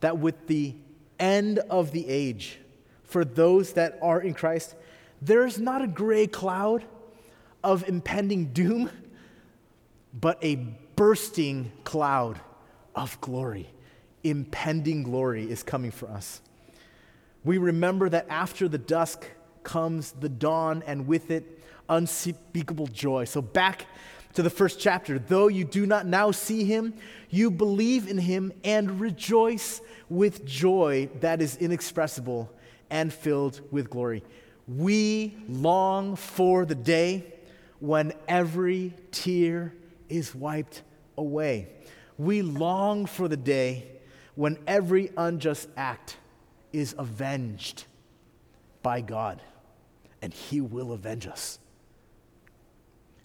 that 0.00 0.16
with 0.16 0.46
the 0.46 0.74
end 1.18 1.58
of 1.70 1.92
the 1.92 2.08
age, 2.08 2.58
for 3.04 3.24
those 3.24 3.74
that 3.74 3.98
are 4.02 4.20
in 4.20 4.34
Christ, 4.34 4.74
there's 5.20 5.58
not 5.58 5.82
a 5.82 5.86
gray 5.86 6.26
cloud 6.26 6.84
of 7.62 7.88
impending 7.88 8.46
doom, 8.46 8.90
but 10.12 10.38
a 10.42 10.56
bursting 10.96 11.72
cloud 11.84 12.40
of 12.94 13.20
glory. 13.20 13.68
Impending 14.24 15.02
glory 15.02 15.50
is 15.50 15.62
coming 15.62 15.90
for 15.90 16.08
us. 16.08 16.40
We 17.44 17.58
remember 17.58 18.08
that 18.08 18.26
after 18.28 18.68
the 18.68 18.78
dusk 18.78 19.26
comes 19.62 20.12
the 20.12 20.28
dawn, 20.28 20.82
and 20.86 21.06
with 21.06 21.30
it, 21.30 21.60
unspeakable 21.88 22.88
joy. 22.88 23.24
So, 23.24 23.42
back 23.42 23.86
to 24.34 24.42
the 24.42 24.50
first 24.50 24.80
chapter. 24.80 25.18
Though 25.18 25.48
you 25.48 25.64
do 25.64 25.86
not 25.86 26.06
now 26.06 26.30
see 26.30 26.64
him, 26.64 26.94
you 27.30 27.50
believe 27.50 28.08
in 28.08 28.18
him 28.18 28.52
and 28.64 29.00
rejoice 29.00 29.80
with 30.08 30.44
joy 30.44 31.08
that 31.20 31.40
is 31.40 31.56
inexpressible 31.56 32.50
and 32.90 33.12
filled 33.12 33.60
with 33.70 33.90
glory. 33.90 34.22
We 34.68 35.36
long 35.48 36.16
for 36.16 36.64
the 36.64 36.74
day 36.74 37.34
when 37.80 38.12
every 38.28 38.94
tear 39.10 39.74
is 40.08 40.34
wiped 40.34 40.82
away. 41.16 41.68
We 42.18 42.42
long 42.42 43.06
for 43.06 43.28
the 43.28 43.36
day 43.36 43.88
when 44.34 44.58
every 44.66 45.10
unjust 45.16 45.68
act 45.76 46.16
is 46.72 46.94
avenged 46.96 47.84
by 48.82 49.00
God, 49.00 49.42
and 50.20 50.32
He 50.32 50.60
will 50.60 50.92
avenge 50.92 51.26
us. 51.26 51.58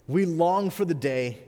We 0.08 0.24
long 0.24 0.70
for 0.70 0.84
the 0.84 0.94
day 0.94 1.38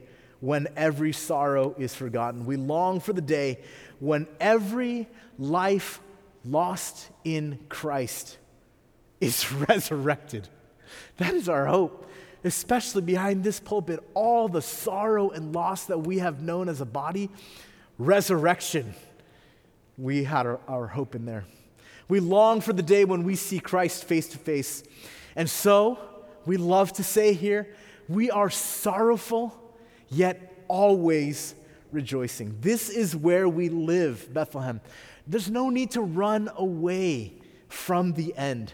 when 0.40 0.68
every 0.76 1.12
sorrow 1.12 1.74
is 1.78 1.94
forgotten. 1.94 2.46
We 2.46 2.56
long 2.56 3.00
for 3.00 3.12
the 3.12 3.20
day 3.20 3.58
when 3.98 4.26
every 4.38 5.08
life 5.38 6.00
lost 6.44 7.08
in 7.24 7.58
Christ 7.68 8.38
is 9.20 9.50
resurrected. 9.68 10.48
That 11.16 11.34
is 11.34 11.48
our 11.48 11.66
hope, 11.66 12.06
especially 12.44 13.02
behind 13.02 13.44
this 13.44 13.60
pulpit. 13.60 14.00
All 14.14 14.48
the 14.48 14.62
sorrow 14.62 15.30
and 15.30 15.54
loss 15.54 15.86
that 15.86 15.98
we 15.98 16.18
have 16.18 16.42
known 16.42 16.68
as 16.68 16.80
a 16.80 16.86
body, 16.86 17.30
resurrection, 17.98 18.94
we 19.98 20.24
had 20.24 20.46
our, 20.46 20.60
our 20.66 20.86
hope 20.86 21.14
in 21.14 21.26
there. 21.26 21.44
We 22.08 22.20
long 22.20 22.60
for 22.60 22.72
the 22.72 22.82
day 22.82 23.04
when 23.04 23.22
we 23.22 23.36
see 23.36 23.60
Christ 23.60 24.04
face 24.04 24.28
to 24.28 24.38
face. 24.38 24.82
And 25.36 25.48
so, 25.48 25.98
we 26.46 26.56
love 26.56 26.92
to 26.94 27.04
say 27.04 27.34
here, 27.34 27.74
we 28.10 28.30
are 28.30 28.50
sorrowful, 28.50 29.54
yet 30.08 30.64
always 30.66 31.54
rejoicing. 31.92 32.56
This 32.60 32.90
is 32.90 33.14
where 33.14 33.48
we 33.48 33.68
live, 33.68 34.32
Bethlehem. 34.34 34.80
There's 35.26 35.50
no 35.50 35.70
need 35.70 35.92
to 35.92 36.02
run 36.02 36.50
away 36.56 37.34
from 37.68 38.14
the 38.14 38.36
end. 38.36 38.72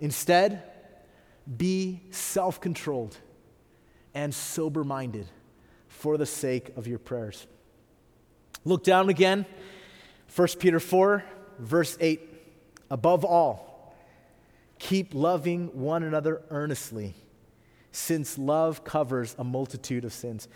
Instead, 0.00 0.62
be 1.56 2.02
self 2.10 2.60
controlled 2.60 3.16
and 4.12 4.34
sober 4.34 4.82
minded 4.82 5.26
for 5.86 6.18
the 6.18 6.26
sake 6.26 6.76
of 6.76 6.88
your 6.88 6.98
prayers. 6.98 7.46
Look 8.64 8.82
down 8.82 9.08
again, 9.08 9.46
1 10.34 10.48
Peter 10.58 10.80
4, 10.80 11.24
verse 11.60 11.96
8. 12.00 12.20
Above 12.90 13.24
all, 13.24 13.94
Keep 14.78 15.14
loving 15.14 15.68
one 15.68 16.02
another 16.02 16.42
earnestly, 16.50 17.14
since 17.96 18.36
love 18.36 18.84
covers 18.84 19.34
a 19.38 19.44
multitude 19.44 20.04
of 20.04 20.12
sins. 20.12 20.48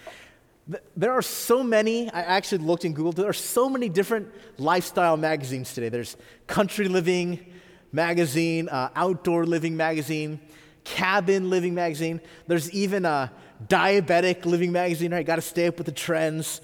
There 0.96 1.12
are 1.12 1.22
so 1.22 1.62
many, 1.62 2.10
I 2.10 2.20
actually 2.20 2.58
looked 2.58 2.84
in 2.84 2.92
Google, 2.92 3.12
there 3.12 3.28
are 3.28 3.32
so 3.32 3.68
many 3.68 3.88
different 3.88 4.28
lifestyle 4.58 5.16
magazines 5.16 5.72
today. 5.72 5.88
There's 5.88 6.16
Country 6.46 6.86
Living 6.86 7.44
Magazine, 7.92 8.68
uh, 8.68 8.90
Outdoor 8.94 9.46
Living 9.46 9.76
Magazine, 9.76 10.38
Cabin 10.84 11.48
Living 11.50 11.74
Magazine. 11.74 12.20
There's 12.46 12.70
even 12.72 13.04
a 13.04 13.32
Diabetic 13.66 14.44
Living 14.44 14.70
Magazine, 14.70 15.12
right? 15.12 15.24
Got 15.24 15.36
to 15.36 15.42
stay 15.42 15.66
up 15.66 15.78
with 15.78 15.86
the 15.86 15.92
trends. 15.92 16.60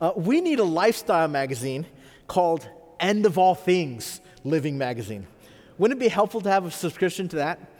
Uh, 0.00 0.12
we 0.16 0.40
need 0.40 0.58
a 0.58 0.64
lifestyle 0.64 1.28
magazine 1.28 1.86
called 2.26 2.66
End 2.98 3.26
of 3.26 3.36
All 3.36 3.54
Things 3.54 4.20
Living 4.42 4.78
Magazine. 4.78 5.26
Wouldn't 5.76 6.00
it 6.00 6.04
be 6.04 6.08
helpful 6.08 6.40
to 6.40 6.50
have 6.50 6.64
a 6.64 6.70
subscription 6.70 7.28
to 7.28 7.36
that? 7.36 7.73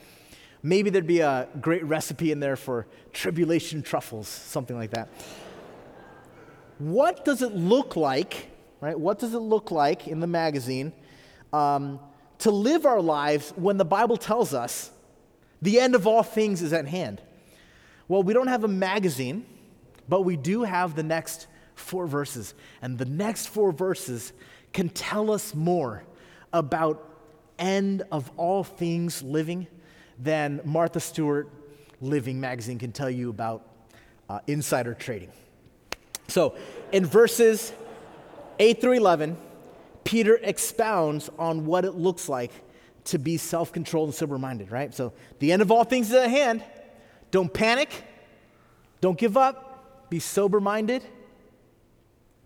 Maybe 0.67 0.89
there'd 0.89 1.07
be 1.07 1.21
a 1.21 1.47
great 1.61 1.85
recipe 1.85 2.33
in 2.33 2.41
there 2.41 2.57
for 2.57 2.87
tribulation 3.13 3.83
truffles, 3.83 4.29
something 4.29 4.75
like 4.75 4.93
that. 4.93 5.11
What 6.79 7.23
does 7.23 7.43
it 7.43 7.55
look 7.55 7.97
like, 7.97 8.49
right? 8.81 8.99
What 8.99 9.19
does 9.19 9.35
it 9.35 9.41
look 9.41 9.71
like 9.71 10.09
in 10.09 10.21
the 10.21 10.27
magazine 10.27 10.95
um, 11.53 12.01
to 12.39 12.51
live 12.51 12.87
our 12.87 13.03
lives 13.03 13.53
when 13.57 13.77
the 13.77 13.85
Bible 13.85 14.17
tells 14.17 14.55
us 14.55 14.91
the 15.61 15.79
end 15.79 15.95
of 15.95 16.07
all 16.07 16.23
things 16.23 16.63
is 16.63 16.73
at 16.73 16.89
hand? 16.89 17.21
Well, 18.09 18.23
we 18.23 18.33
don't 18.33 18.47
have 18.47 18.65
a 18.65 18.69
magazine, 18.69 19.45
but 20.09 20.23
we 20.23 20.39
do 20.39 20.63
have 20.63 20.95
the 20.97 21.03
next 21.03 21.47
four 21.75 22.07
verses. 22.07 22.55
And 22.81 22.97
the 22.97 23.05
next 23.05 23.49
four 23.49 23.71
verses 23.71 24.33
can 24.73 24.89
tell 24.89 25.31
us 25.31 25.55
more 25.55 26.05
about 26.55 27.07
end 27.59 28.03
of 28.11 28.31
all 28.39 28.65
things 28.65 29.23
living 29.23 29.67
than 30.19 30.61
Martha 30.65 31.01
Stewart 31.01 31.49
Living 32.01 32.41
magazine 32.41 32.79
can 32.79 32.93
tell 32.93 33.11
you 33.11 33.31
about 33.31 33.67
uh, 34.29 34.41
insider 34.47 34.95
trading. 34.95 35.31
So, 36.29 36.57
in 36.93 37.07
verses 37.07 37.73
8 38.59 38.81
through 38.81 38.95
11, 38.95 39.37
Peter 40.05 40.39
expounds 40.43 41.31
on 41.39 41.67
what 41.67 41.85
it 41.85 41.93
looks 41.95 42.29
like 42.29 42.53
to 43.05 43.19
be 43.19 43.37
self 43.37 43.73
controlled 43.73 44.09
and 44.09 44.15
sober 44.15 44.39
minded, 44.39 44.71
right? 44.71 44.93
So, 44.95 45.13
the 45.39 45.53
end 45.53 45.63
of 45.63 45.71
all 45.71 45.85
things 45.85 46.09
is 46.09 46.15
at 46.15 46.31
hand. 46.31 46.63
Don't 47.31 47.53
panic. 47.53 47.91
Don't 49.01 49.19
give 49.19 49.37
up. 49.37 50.09
Be 50.11 50.19
sober 50.19 50.61
minded. 50.61 51.03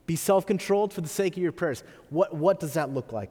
Be 0.07 0.17
self 0.17 0.47
controlled 0.47 0.93
for 0.93 1.01
the 1.01 1.09
sake 1.09 1.37
of 1.37 1.43
your 1.43 1.53
prayers. 1.53 1.83
What, 2.11 2.35
what 2.35 2.61
does 2.61 2.75
that 2.75 2.91
look 2.91 3.13
like? 3.13 3.31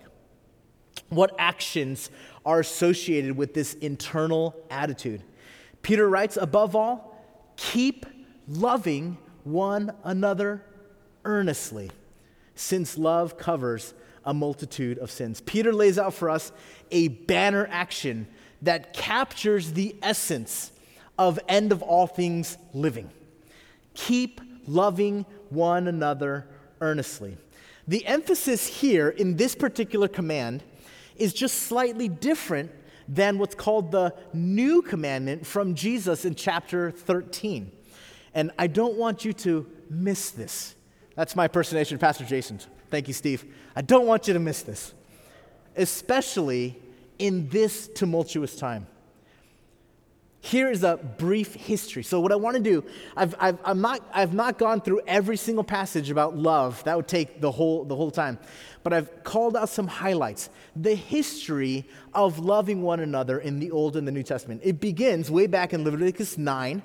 What 1.09 1.33
actions 1.37 2.09
are 2.45 2.59
associated 2.59 3.37
with 3.37 3.53
this 3.53 3.73
internal 3.75 4.55
attitude? 4.69 5.23
Peter 5.81 6.09
writes, 6.09 6.37
above 6.37 6.75
all, 6.75 7.23
keep 7.55 8.05
loving 8.47 9.17
one 9.43 9.93
another 10.03 10.63
earnestly, 11.23 11.91
since 12.55 12.97
love 12.97 13.37
covers 13.37 13.93
a 14.25 14.33
multitude 14.33 14.97
of 14.97 15.09
sins. 15.09 15.39
Peter 15.41 15.73
lays 15.73 15.97
out 15.97 16.13
for 16.13 16.29
us 16.29 16.51
a 16.91 17.07
banner 17.07 17.67
action 17.71 18.27
that 18.61 18.93
captures 18.93 19.73
the 19.73 19.95
essence 20.01 20.71
of 21.17 21.39
end 21.47 21.71
of 21.71 21.81
all 21.81 22.07
things 22.07 22.57
living. 22.73 23.09
Keep 23.93 24.41
loving 24.67 25.25
one 25.49 25.87
another 25.87 26.47
earnestly. 26.81 27.37
The 27.87 28.05
emphasis 28.05 28.67
here 28.67 29.09
in 29.09 29.37
this 29.37 29.55
particular 29.55 30.07
command 30.07 30.63
is 31.19 31.33
just 31.33 31.63
slightly 31.63 32.07
different 32.07 32.71
than 33.07 33.37
what's 33.37 33.55
called 33.55 33.91
the 33.91 34.13
new 34.33 34.81
commandment 34.81 35.45
from 35.45 35.75
Jesus 35.75 36.25
in 36.25 36.35
chapter 36.35 36.91
13. 36.91 37.71
And 38.33 38.51
I 38.59 38.67
don't 38.67 38.97
want 38.97 39.25
you 39.25 39.33
to 39.33 39.65
miss 39.89 40.31
this. 40.31 40.75
That's 41.15 41.35
my 41.35 41.45
impersonation 41.45 41.97
Pastor 41.97 42.25
Jason. 42.25 42.59
Thank 42.89 43.07
you, 43.07 43.13
Steve. 43.13 43.45
I 43.75 43.81
don't 43.81 44.05
want 44.05 44.27
you 44.27 44.33
to 44.33 44.39
miss 44.39 44.61
this, 44.61 44.93
especially 45.75 46.79
in 47.19 47.49
this 47.49 47.87
tumultuous 47.87 48.55
time. 48.55 48.87
Here 50.39 50.71
is 50.71 50.83
a 50.83 50.97
brief 50.97 51.55
history. 51.55 52.03
So, 52.03 52.21
what 52.21 52.31
I 52.31 52.35
want 52.35 52.55
to 52.55 52.63
do, 52.63 52.85
I've, 53.17 53.35
I've, 53.39 53.57
I'm 53.65 53.81
not, 53.81 54.01
I've 54.13 54.33
not 54.33 54.57
gone 54.57 54.79
through 54.79 55.01
every 55.07 55.35
single 55.35 55.63
passage 55.63 56.09
about 56.09 56.37
love. 56.37 56.83
That 56.85 56.95
would 56.95 57.07
take 57.07 57.41
the 57.41 57.51
whole, 57.51 57.83
the 57.83 57.95
whole 57.95 58.11
time. 58.11 58.39
But 58.87 58.93
I've 58.93 59.21
called 59.25 59.57
out 59.57 59.67
some 59.67 59.87
highlights. 59.87 60.49
The 60.73 60.95
history 60.95 61.89
of 62.13 62.39
loving 62.39 62.81
one 62.81 63.01
another 63.01 63.37
in 63.37 63.59
the 63.59 63.69
Old 63.69 63.97
and 63.97 64.07
the 64.07 64.13
New 64.13 64.23
Testament. 64.23 64.61
It 64.63 64.79
begins 64.79 65.29
way 65.29 65.45
back 65.45 65.73
in 65.73 65.83
Leviticus 65.83 66.37
9, 66.37 66.81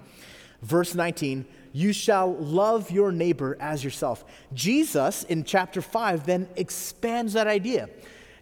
verse 0.63 0.97
19. 0.97 1.47
You 1.73 1.93
shall 1.93 2.35
love 2.35 2.91
your 2.91 3.13
neighbor 3.13 3.57
as 3.61 3.85
yourself. 3.85 4.25
Jesus, 4.53 5.23
in 5.23 5.45
chapter 5.45 5.81
5, 5.81 6.27
then 6.27 6.49
expands 6.57 7.35
that 7.35 7.47
idea. 7.47 7.89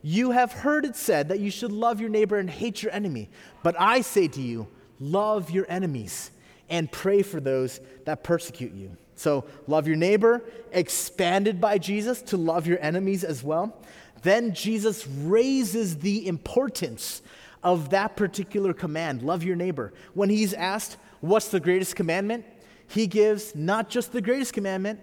You 0.00 0.30
have 0.30 0.52
heard 0.52 0.86
it 0.86 0.96
said 0.96 1.28
that 1.28 1.40
you 1.40 1.50
should 1.50 1.70
love 1.70 2.00
your 2.00 2.08
neighbor 2.08 2.38
and 2.38 2.48
hate 2.48 2.82
your 2.82 2.92
enemy. 2.92 3.28
But 3.62 3.78
I 3.78 4.00
say 4.00 4.26
to 4.28 4.40
you, 4.40 4.68
love 4.98 5.50
your 5.50 5.66
enemies 5.68 6.30
and 6.70 6.90
pray 6.90 7.20
for 7.20 7.40
those 7.40 7.78
that 8.06 8.24
persecute 8.24 8.72
you. 8.72 8.96
So, 9.20 9.44
love 9.66 9.86
your 9.86 9.98
neighbor, 9.98 10.42
expanded 10.72 11.60
by 11.60 11.76
Jesus 11.76 12.22
to 12.22 12.38
love 12.38 12.66
your 12.66 12.80
enemies 12.80 13.22
as 13.22 13.44
well. 13.44 13.76
Then 14.22 14.54
Jesus 14.54 15.06
raises 15.06 15.98
the 15.98 16.26
importance 16.26 17.20
of 17.62 17.90
that 17.90 18.16
particular 18.16 18.72
command, 18.72 19.20
love 19.20 19.44
your 19.44 19.56
neighbor. 19.56 19.92
When 20.14 20.30
he's 20.30 20.54
asked, 20.54 20.96
What's 21.20 21.48
the 21.48 21.60
greatest 21.60 21.96
commandment? 21.96 22.46
He 22.88 23.06
gives 23.06 23.54
not 23.54 23.90
just 23.90 24.12
the 24.12 24.22
greatest 24.22 24.54
commandment, 24.54 25.00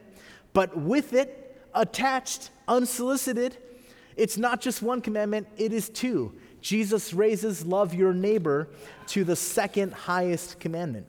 but 0.51 0.75
with 0.75 1.13
it, 1.13 1.61
attached, 1.75 2.49
unsolicited, 2.67 3.55
it's 4.15 4.35
not 4.35 4.61
just 4.61 4.81
one 4.81 4.99
commandment, 4.99 5.47
it 5.57 5.71
is 5.71 5.89
two. 5.89 6.33
Jesus 6.59 7.13
raises 7.13 7.67
love 7.67 7.93
your 7.93 8.15
neighbor 8.15 8.67
to 9.09 9.23
the 9.23 9.35
second 9.35 9.93
highest 9.93 10.59
commandment. 10.59 11.05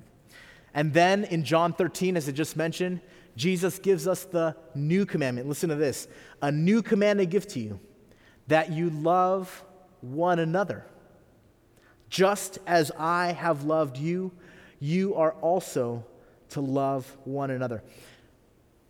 And 0.75 0.93
then 0.93 1.25
in 1.25 1.45
John 1.45 1.73
13, 1.73 2.17
as 2.17 2.29
I 2.29 2.33
just 2.33 2.57
mentioned, 2.57 3.01
Jesus 3.37 3.79
gives 3.79 4.07
us 4.07 4.25
the 4.25 4.57
new 4.75 5.07
commandment. 5.07 5.49
Listen 5.49 5.69
to 5.71 5.77
this 5.77 6.09
a 6.43 6.51
new 6.51 6.83
command 6.83 7.21
I 7.21 7.25
give 7.25 7.47
to 7.49 7.61
you 7.61 7.81
that 8.49 8.73
you 8.73 8.91
love 8.91 9.65
one 10.01 10.39
another. 10.39 10.85
Just 12.09 12.59
as 12.67 12.91
I 12.99 13.33
have 13.33 13.65
loved 13.65 13.97
you, 13.97 14.33
you 14.81 15.15
are 15.15 15.33
also 15.33 16.05
to 16.51 16.61
love 16.61 17.17
one 17.25 17.51
another. 17.51 17.83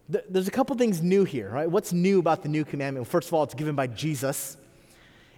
There's 0.08 0.48
a 0.48 0.52
couple 0.52 0.74
things 0.76 1.02
new 1.02 1.24
here, 1.24 1.50
right? 1.50 1.70
What's 1.70 1.92
new 1.92 2.18
about 2.18 2.42
the 2.42 2.48
new 2.48 2.64
commandment? 2.64 3.06
Well, 3.06 3.10
first 3.10 3.28
of 3.28 3.34
all, 3.34 3.42
it's 3.42 3.54
given 3.54 3.74
by 3.74 3.88
Jesus 3.88 4.56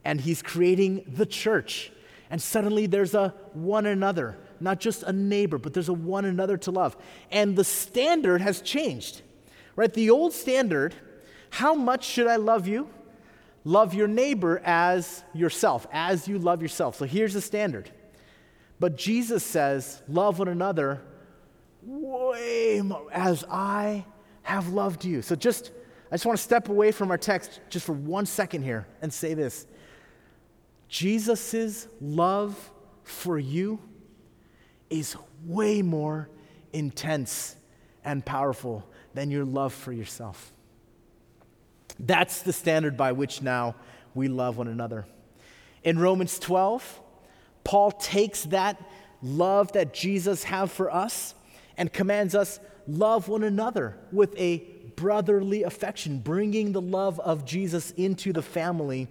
and 0.05 0.21
he's 0.21 0.43
creating 0.43 1.05
the 1.09 1.27
church. 1.27 1.91
And 2.31 2.41
suddenly 2.41 2.87
there's 2.87 3.15
a 3.15 3.35
one 3.53 3.87
another, 3.87 4.39
not 4.61 4.81
just 4.81 5.03
a 5.03 5.13
neighbor, 5.13 5.59
but 5.59 5.75
there's 5.75 5.89
a 5.89 5.95
one 5.95 6.25
another 6.25 6.57
to 6.59 6.71
love. 6.71 6.97
And 7.31 7.57
the 7.57 7.65
standard 7.65 8.41
has 8.41 8.61
changed, 8.61 9.23
right? 9.77 9.93
The 9.93 10.11
old 10.11 10.33
standard, 10.33 10.95
how 11.51 11.75
much 11.75 12.05
should 12.05 12.27
I 12.27 12.37
love 12.37 12.67
you? 12.67 12.89
Love 13.65 13.93
your 13.93 14.09
neighbor 14.09 14.63
as 14.65 15.23
yourself, 15.35 15.87
as 15.93 16.27
you 16.27 16.39
love 16.39 16.63
yourself. 16.63 16.97
So 16.97 17.05
here's 17.05 17.35
the 17.35 17.41
standard. 17.41 17.91
But 18.79 18.97
Jesus 18.97 19.45
says, 19.45 20.03
love 20.09 20.39
one 20.39 20.49
another 20.49 21.03
way 21.83 22.81
more, 22.83 23.07
as 23.13 23.45
I 23.51 24.07
have 24.43 24.69
loved 24.69 25.05
you. 25.05 25.21
So 25.21 25.37
just, 25.37 25.71
I 26.11 26.15
just 26.15 26.25
want 26.25 26.39
to 26.39 26.43
step 26.43 26.69
away 26.71 26.91
from 26.91 27.11
our 27.11 27.19
text 27.19 27.61
just 27.69 27.85
for 27.85 27.93
one 27.93 28.25
second 28.25 28.63
here 28.63 28.87
and 29.03 29.13
say 29.13 29.35
this. 29.35 29.67
Jesus' 30.89 31.87
love 32.01 32.71
for 33.05 33.39
you 33.39 33.79
is 34.91 35.17
way 35.47 35.81
more 35.81 36.29
intense 36.73 37.57
and 38.05 38.25
powerful 38.25 38.87
than 39.15 39.31
your 39.31 39.45
love 39.45 39.73
for 39.73 39.93
yourself. 39.93 40.53
That's 41.99 42.43
the 42.43 42.53
standard 42.53 42.97
by 42.97 43.13
which 43.13 43.43
now 43.43 43.77
we 44.15 44.29
love 44.29 44.57
one 44.57 44.69
another. 44.69 45.07
In 45.85 45.99
Romans 45.99 46.39
12, 46.39 47.01
Paul 47.65 47.93
takes 47.93 48.45
that 48.45 48.81
love 49.23 49.73
that 49.73 49.93
Jesus 49.95 50.45
has 50.45 50.71
for 50.71 50.91
us 50.91 51.35
and 51.77 51.93
commands 51.93 52.35
us 52.35 52.59
love 52.87 53.29
one 53.29 53.45
another 53.45 53.97
with 54.13 54.35
a 54.39 54.59
brotherly 54.97 55.63
affection, 55.63 56.19
bringing 56.19 56.73
the 56.73 56.81
love 56.81 57.21
of 57.21 57.45
Jesus 57.45 57.91
into 57.93 58.33
the 58.33 58.43
family 58.43 59.09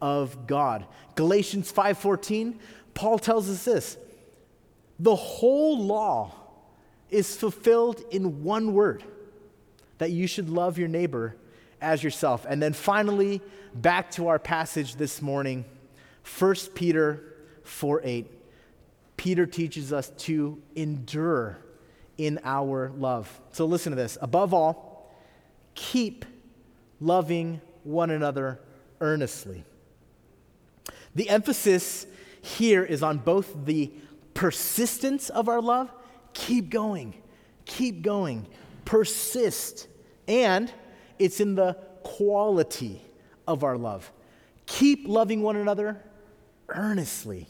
of 0.00 0.46
God. 0.46 0.86
Galatians 1.14 1.70
5:14, 1.70 2.58
Paul 2.94 3.18
tells 3.18 3.48
us 3.48 3.64
this. 3.64 3.96
The 5.00 5.16
whole 5.16 5.82
law 5.82 6.34
is 7.08 7.34
fulfilled 7.34 8.02
in 8.10 8.44
one 8.44 8.74
word 8.74 9.02
that 9.96 10.10
you 10.10 10.26
should 10.26 10.50
love 10.50 10.76
your 10.76 10.88
neighbor 10.88 11.36
as 11.80 12.04
yourself. 12.04 12.44
And 12.46 12.62
then 12.62 12.74
finally, 12.74 13.40
back 13.74 14.10
to 14.12 14.28
our 14.28 14.38
passage 14.38 14.96
this 14.96 15.22
morning, 15.22 15.64
1 16.38 16.54
Peter 16.74 17.34
4 17.64 18.02
8, 18.04 18.26
Peter 19.16 19.46
teaches 19.46 19.90
us 19.90 20.10
to 20.18 20.60
endure 20.76 21.56
in 22.18 22.38
our 22.44 22.92
love. 22.98 23.40
So 23.52 23.64
listen 23.64 23.92
to 23.92 23.96
this. 23.96 24.18
Above 24.20 24.52
all, 24.52 25.10
keep 25.74 26.26
loving 27.00 27.62
one 27.84 28.10
another 28.10 28.60
earnestly. 29.00 29.64
The 31.14 31.30
emphasis 31.30 32.06
here 32.42 32.84
is 32.84 33.02
on 33.02 33.16
both 33.16 33.64
the 33.64 33.90
persistence 34.40 35.28
of 35.28 35.50
our 35.50 35.60
love, 35.60 35.92
keep 36.32 36.70
going, 36.70 37.12
keep 37.66 38.00
going, 38.00 38.46
persist, 38.86 39.86
and 40.26 40.72
it's 41.18 41.40
in 41.40 41.54
the 41.56 41.74
quality 42.02 43.02
of 43.46 43.62
our 43.62 43.76
love. 43.76 44.10
Keep 44.64 45.06
loving 45.06 45.42
one 45.42 45.56
another 45.56 46.02
earnestly. 46.70 47.48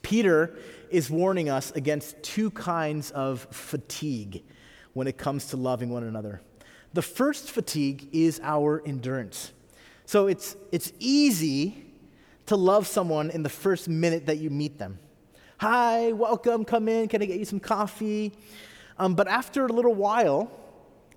Peter 0.00 0.56
is 0.88 1.10
warning 1.10 1.50
us 1.50 1.70
against 1.72 2.22
two 2.22 2.50
kinds 2.52 3.10
of 3.10 3.46
fatigue 3.50 4.42
when 4.94 5.06
it 5.06 5.18
comes 5.18 5.48
to 5.48 5.58
loving 5.58 5.90
one 5.90 6.04
another. 6.04 6.40
The 6.94 7.02
first 7.02 7.50
fatigue 7.50 8.08
is 8.12 8.40
our 8.42 8.82
endurance. 8.86 9.52
So 10.06 10.28
it's, 10.28 10.56
it's 10.72 10.94
easy 10.98 11.84
to 12.46 12.56
love 12.56 12.86
someone 12.86 13.28
in 13.28 13.42
the 13.42 13.50
first 13.50 13.86
minute 13.86 14.24
that 14.24 14.38
you 14.38 14.48
meet 14.48 14.78
them. 14.78 14.98
Hi, 15.60 16.12
welcome, 16.12 16.64
come 16.64 16.88
in, 16.88 17.06
can 17.06 17.20
I 17.20 17.26
get 17.26 17.38
you 17.38 17.44
some 17.44 17.60
coffee? 17.60 18.32
Um, 18.98 19.14
but 19.14 19.28
after 19.28 19.66
a 19.66 19.68
little 19.70 19.92
while, 19.92 20.50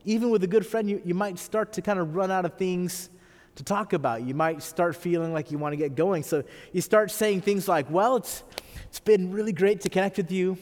even 0.04 0.32
with 0.32 0.44
a 0.44 0.48
good 0.48 0.68
friend, 0.68 0.90
you, 0.90 1.02
you 1.06 1.14
might 1.14 1.40
start 1.40 1.72
to 1.72 1.82
kind 1.82 1.98
of 1.98 2.14
run 2.14 2.30
out 2.30 2.44
of 2.44 2.56
things 2.56 3.10
to 3.56 3.64
talk 3.64 3.94
about. 3.94 4.24
You 4.24 4.34
might 4.34 4.62
start 4.62 4.98
feeling 4.98 5.32
like 5.32 5.50
you 5.50 5.58
want 5.58 5.72
to 5.72 5.78
get 5.78 5.96
going. 5.96 6.24
So 6.24 6.44
you 6.74 6.82
start 6.82 7.10
saying 7.10 7.40
things 7.40 7.70
like, 7.70 7.90
Well, 7.90 8.18
it's, 8.18 8.44
it's 8.90 9.00
been 9.00 9.32
really 9.32 9.54
great 9.54 9.80
to 9.80 9.90
connect 9.90 10.18
with 10.18 10.30
you. 10.30 10.58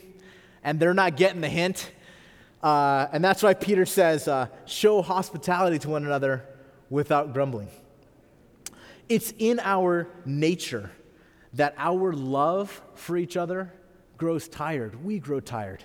And 0.64 0.80
they're 0.80 0.94
not 0.94 1.18
getting 1.18 1.42
the 1.42 1.50
hint. 1.50 1.92
Uh, 2.62 3.08
and 3.12 3.24
that's 3.24 3.42
why 3.42 3.56
Peter 3.56 3.88
says, 3.88 4.28
uh, 4.28 4.46
Show 4.68 5.02
hospitality 5.02 5.80
to 5.80 5.90
one 5.90 6.06
another 6.06 6.46
without 6.92 7.34
grumbling. 7.34 7.70
It's 9.10 9.34
in 9.40 9.60
our 9.60 10.08
nature 10.24 10.92
that 11.54 11.74
our 11.78 12.14
love 12.14 12.82
for 12.96 13.18
each 13.18 13.36
other 13.36 13.74
grows 14.18 14.48
tired. 14.48 15.04
We 15.04 15.20
grow 15.20 15.40
tired. 15.40 15.84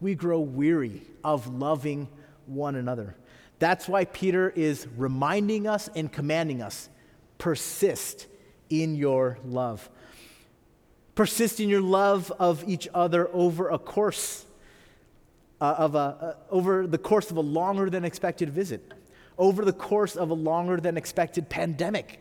We 0.00 0.14
grow 0.14 0.40
weary 0.40 1.02
of 1.24 1.46
loving 1.46 2.08
one 2.46 2.74
another. 2.74 3.16
That's 3.58 3.88
why 3.88 4.06
Peter 4.06 4.50
is 4.50 4.86
reminding 4.96 5.66
us 5.66 5.88
and 5.94 6.10
commanding 6.10 6.62
us 6.62 6.88
persist 7.38 8.26
in 8.68 8.94
your 8.94 9.38
love. 9.44 9.88
Persist 11.14 11.60
in 11.60 11.68
your 11.68 11.82
love 11.82 12.32
of 12.38 12.66
each 12.66 12.88
other 12.94 13.28
over 13.32 13.68
a 13.68 13.78
course 13.78 14.46
uh, 15.60 15.74
of 15.76 15.94
a, 15.94 15.98
uh, 15.98 16.34
over 16.50 16.86
the 16.86 16.98
course 16.98 17.30
of 17.30 17.36
a 17.36 17.42
longer 17.42 17.90
than 17.90 18.04
expected 18.04 18.48
visit, 18.48 18.92
over 19.36 19.64
the 19.64 19.72
course 19.72 20.16
of 20.16 20.30
a 20.30 20.34
longer 20.34 20.78
than 20.78 20.96
expected 20.96 21.50
pandemic 21.50 22.18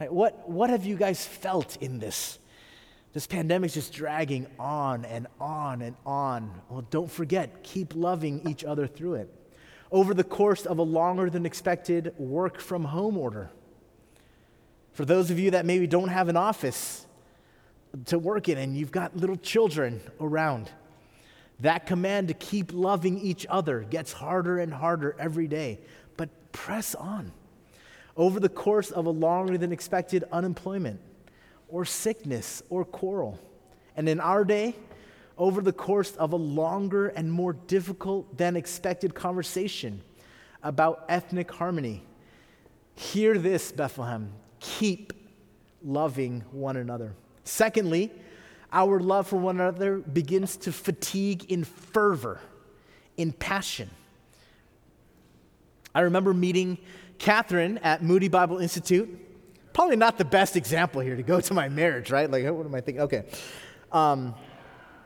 Right? 0.00 0.12
What, 0.12 0.48
what 0.48 0.70
have 0.70 0.84
you 0.84 0.96
guys 0.96 1.24
felt 1.24 1.76
in 1.80 1.98
this? 1.98 2.38
This 3.12 3.26
pandemic's 3.26 3.74
just 3.74 3.92
dragging 3.92 4.46
on 4.58 5.04
and 5.04 5.26
on 5.40 5.82
and 5.82 5.96
on. 6.04 6.60
Well, 6.68 6.84
don't 6.90 7.10
forget, 7.10 7.62
keep 7.62 7.94
loving 7.94 8.48
each 8.48 8.64
other 8.64 8.86
through 8.86 9.14
it. 9.14 9.34
Over 9.90 10.12
the 10.14 10.24
course 10.24 10.66
of 10.66 10.78
a 10.78 10.82
longer 10.82 11.30
than 11.30 11.46
expected 11.46 12.12
work 12.18 12.60
from 12.60 12.84
home 12.84 13.16
order. 13.16 13.50
For 14.92 15.04
those 15.04 15.30
of 15.30 15.38
you 15.38 15.52
that 15.52 15.64
maybe 15.64 15.86
don't 15.86 16.08
have 16.08 16.28
an 16.28 16.36
office 16.36 17.06
to 18.06 18.18
work 18.18 18.48
in 18.48 18.58
and 18.58 18.76
you've 18.76 18.92
got 18.92 19.16
little 19.16 19.36
children 19.36 20.00
around, 20.20 20.70
that 21.60 21.86
command 21.86 22.28
to 22.28 22.34
keep 22.34 22.72
loving 22.72 23.18
each 23.18 23.46
other 23.48 23.80
gets 23.80 24.12
harder 24.12 24.58
and 24.58 24.72
harder 24.72 25.16
every 25.18 25.48
day. 25.48 25.80
But 26.16 26.52
press 26.52 26.94
on 26.94 27.32
over 28.18 28.40
the 28.40 28.48
course 28.48 28.90
of 28.90 29.06
a 29.06 29.10
longer 29.10 29.56
than 29.56 29.72
expected 29.72 30.24
unemployment 30.32 31.00
or 31.68 31.84
sickness 31.84 32.62
or 32.68 32.84
quarrel. 32.84 33.38
And 33.96 34.08
in 34.08 34.20
our 34.20 34.44
day, 34.44 34.74
over 35.38 35.62
the 35.62 35.72
course 35.72 36.16
of 36.16 36.32
a 36.32 36.36
longer 36.36 37.08
and 37.08 37.30
more 37.30 37.52
difficult 37.52 38.36
than 38.36 38.56
expected 38.56 39.14
conversation 39.14 40.02
about 40.64 41.04
ethnic 41.08 41.50
harmony. 41.52 42.02
Hear 42.96 43.38
this, 43.38 43.70
Bethlehem. 43.70 44.32
Keep 44.58 45.12
loving 45.84 46.44
one 46.50 46.76
another. 46.76 47.14
Secondly, 47.44 48.10
our 48.72 48.98
love 48.98 49.28
for 49.28 49.36
one 49.36 49.60
another 49.60 49.98
begins 49.98 50.56
to 50.58 50.72
fatigue 50.72 51.50
in 51.50 51.62
fervor, 51.62 52.40
in 53.16 53.30
passion. 53.32 53.88
I 55.94 56.00
remember 56.00 56.34
meeting 56.34 56.78
Catherine 57.18 57.78
at 57.78 58.02
Moody 58.02 58.28
Bible 58.28 58.58
Institute, 58.58 59.08
probably 59.72 59.96
not 59.96 60.18
the 60.18 60.24
best 60.24 60.56
example 60.56 61.00
here 61.00 61.16
to 61.16 61.22
go 61.22 61.40
to 61.40 61.54
my 61.54 61.68
marriage, 61.68 62.10
right? 62.10 62.30
Like, 62.30 62.44
what 62.44 62.66
am 62.66 62.74
I 62.74 62.80
thinking? 62.80 63.02
Okay. 63.02 63.24
Um, 63.92 64.34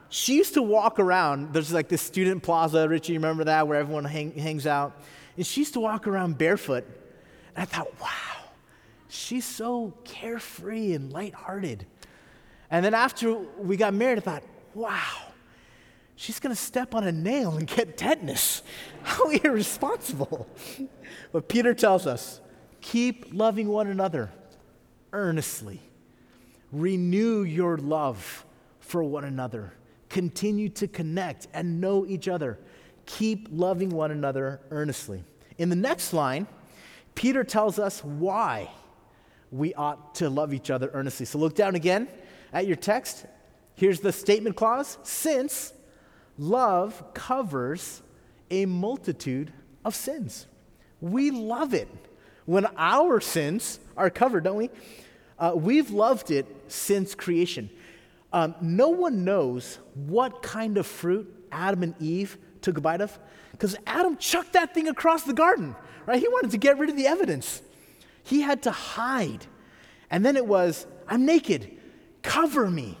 she 0.09 0.35
used 0.35 0.53
to 0.53 0.61
walk 0.61 0.99
around, 0.99 1.53
there's 1.53 1.73
like 1.73 1.87
this 1.87 2.01
student 2.01 2.43
plaza, 2.43 2.87
Richie, 2.87 3.13
you 3.13 3.19
remember 3.19 3.45
that, 3.45 3.67
where 3.67 3.79
everyone 3.79 4.05
hang, 4.05 4.31
hangs 4.31 4.67
out? 4.67 5.01
And 5.37 5.45
she 5.45 5.61
used 5.61 5.73
to 5.73 5.79
walk 5.79 6.07
around 6.07 6.37
barefoot. 6.37 6.85
And 7.55 7.63
I 7.63 7.65
thought, 7.65 7.99
wow, 7.99 8.51
she's 9.07 9.45
so 9.45 9.93
carefree 10.03 10.93
and 10.93 11.11
lighthearted. 11.11 11.87
And 12.69 12.85
then 12.85 12.93
after 12.93 13.33
we 13.33 13.75
got 13.75 13.93
married, 13.93 14.19
I 14.19 14.21
thought, 14.21 14.43
wow, 14.75 15.17
she's 16.15 16.39
going 16.39 16.55
to 16.55 16.61
step 16.61 16.93
on 16.93 17.03
a 17.05 17.11
nail 17.11 17.57
and 17.57 17.67
get 17.67 17.97
tetanus. 17.97 18.61
How 19.03 19.29
irresponsible. 19.43 20.47
But 21.31 21.47
Peter 21.47 21.73
tells 21.73 22.07
us 22.07 22.41
keep 22.81 23.27
loving 23.33 23.67
one 23.67 23.87
another 23.87 24.31
earnestly, 25.11 25.81
renew 26.71 27.43
your 27.43 27.77
love 27.77 28.45
for 28.79 29.03
one 29.03 29.23
another, 29.23 29.73
continue 30.09 30.69
to 30.69 30.87
connect 30.87 31.47
and 31.53 31.79
know 31.79 32.05
each 32.05 32.27
other. 32.27 32.59
Keep 33.05 33.49
loving 33.51 33.89
one 33.89 34.11
another 34.11 34.61
earnestly. 34.71 35.23
In 35.57 35.69
the 35.69 35.75
next 35.75 36.13
line, 36.13 36.47
Peter 37.15 37.43
tells 37.43 37.79
us 37.79 38.03
why 38.03 38.71
we 39.51 39.73
ought 39.73 40.15
to 40.15 40.29
love 40.29 40.53
each 40.53 40.71
other 40.71 40.89
earnestly. 40.93 41.25
So 41.25 41.37
look 41.37 41.53
down 41.53 41.75
again 41.75 42.07
at 42.53 42.65
your 42.65 42.77
text. 42.77 43.25
Here's 43.75 43.99
the 43.99 44.11
statement 44.11 44.55
clause 44.55 44.97
since 45.03 45.73
love 46.37 47.13
covers 47.13 48.01
a 48.53 48.67
multitude 48.67 49.51
of 49.83 49.95
sins. 49.95 50.45
We 51.01 51.31
love 51.31 51.73
it 51.73 51.89
when 52.45 52.67
our 52.77 53.19
sins 53.19 53.79
are 53.97 54.11
covered, 54.11 54.43
don't 54.43 54.57
we? 54.57 54.69
Uh, 55.39 55.53
we've 55.55 55.89
loved 55.89 56.29
it 56.29 56.45
since 56.67 57.15
creation. 57.15 57.71
Um, 58.31 58.53
no 58.61 58.89
one 58.89 59.25
knows 59.25 59.79
what 59.95 60.43
kind 60.43 60.77
of 60.77 60.85
fruit 60.85 61.47
Adam 61.51 61.81
and 61.81 61.95
Eve 61.99 62.37
took 62.61 62.77
a 62.77 62.81
bite 62.81 63.01
of 63.01 63.17
because 63.51 63.75
Adam 63.87 64.17
chucked 64.17 64.53
that 64.53 64.73
thing 64.73 64.87
across 64.87 65.23
the 65.23 65.33
garden, 65.33 65.75
right? 66.05 66.19
He 66.19 66.27
wanted 66.27 66.51
to 66.51 66.57
get 66.57 66.77
rid 66.77 66.89
of 66.89 66.95
the 66.95 67.07
evidence. 67.07 67.61
He 68.23 68.41
had 68.41 68.63
to 68.63 68.71
hide. 68.71 69.45
And 70.11 70.23
then 70.23 70.37
it 70.37 70.45
was, 70.45 70.85
I'm 71.07 71.25
naked. 71.25 71.71
Cover 72.21 72.69
me. 72.69 72.97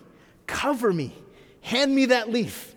Cover 0.47 0.91
me. 0.91 1.15
Hand 1.61 1.93
me 1.93 2.07
that 2.07 2.29
leaf. 2.31 2.72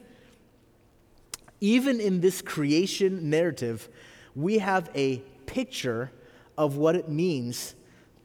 Even 1.66 2.00
in 2.00 2.20
this 2.20 2.42
creation 2.42 3.28
narrative, 3.28 3.88
we 4.36 4.58
have 4.58 4.88
a 4.94 5.16
picture 5.46 6.12
of 6.56 6.76
what 6.76 6.94
it 6.94 7.08
means 7.08 7.74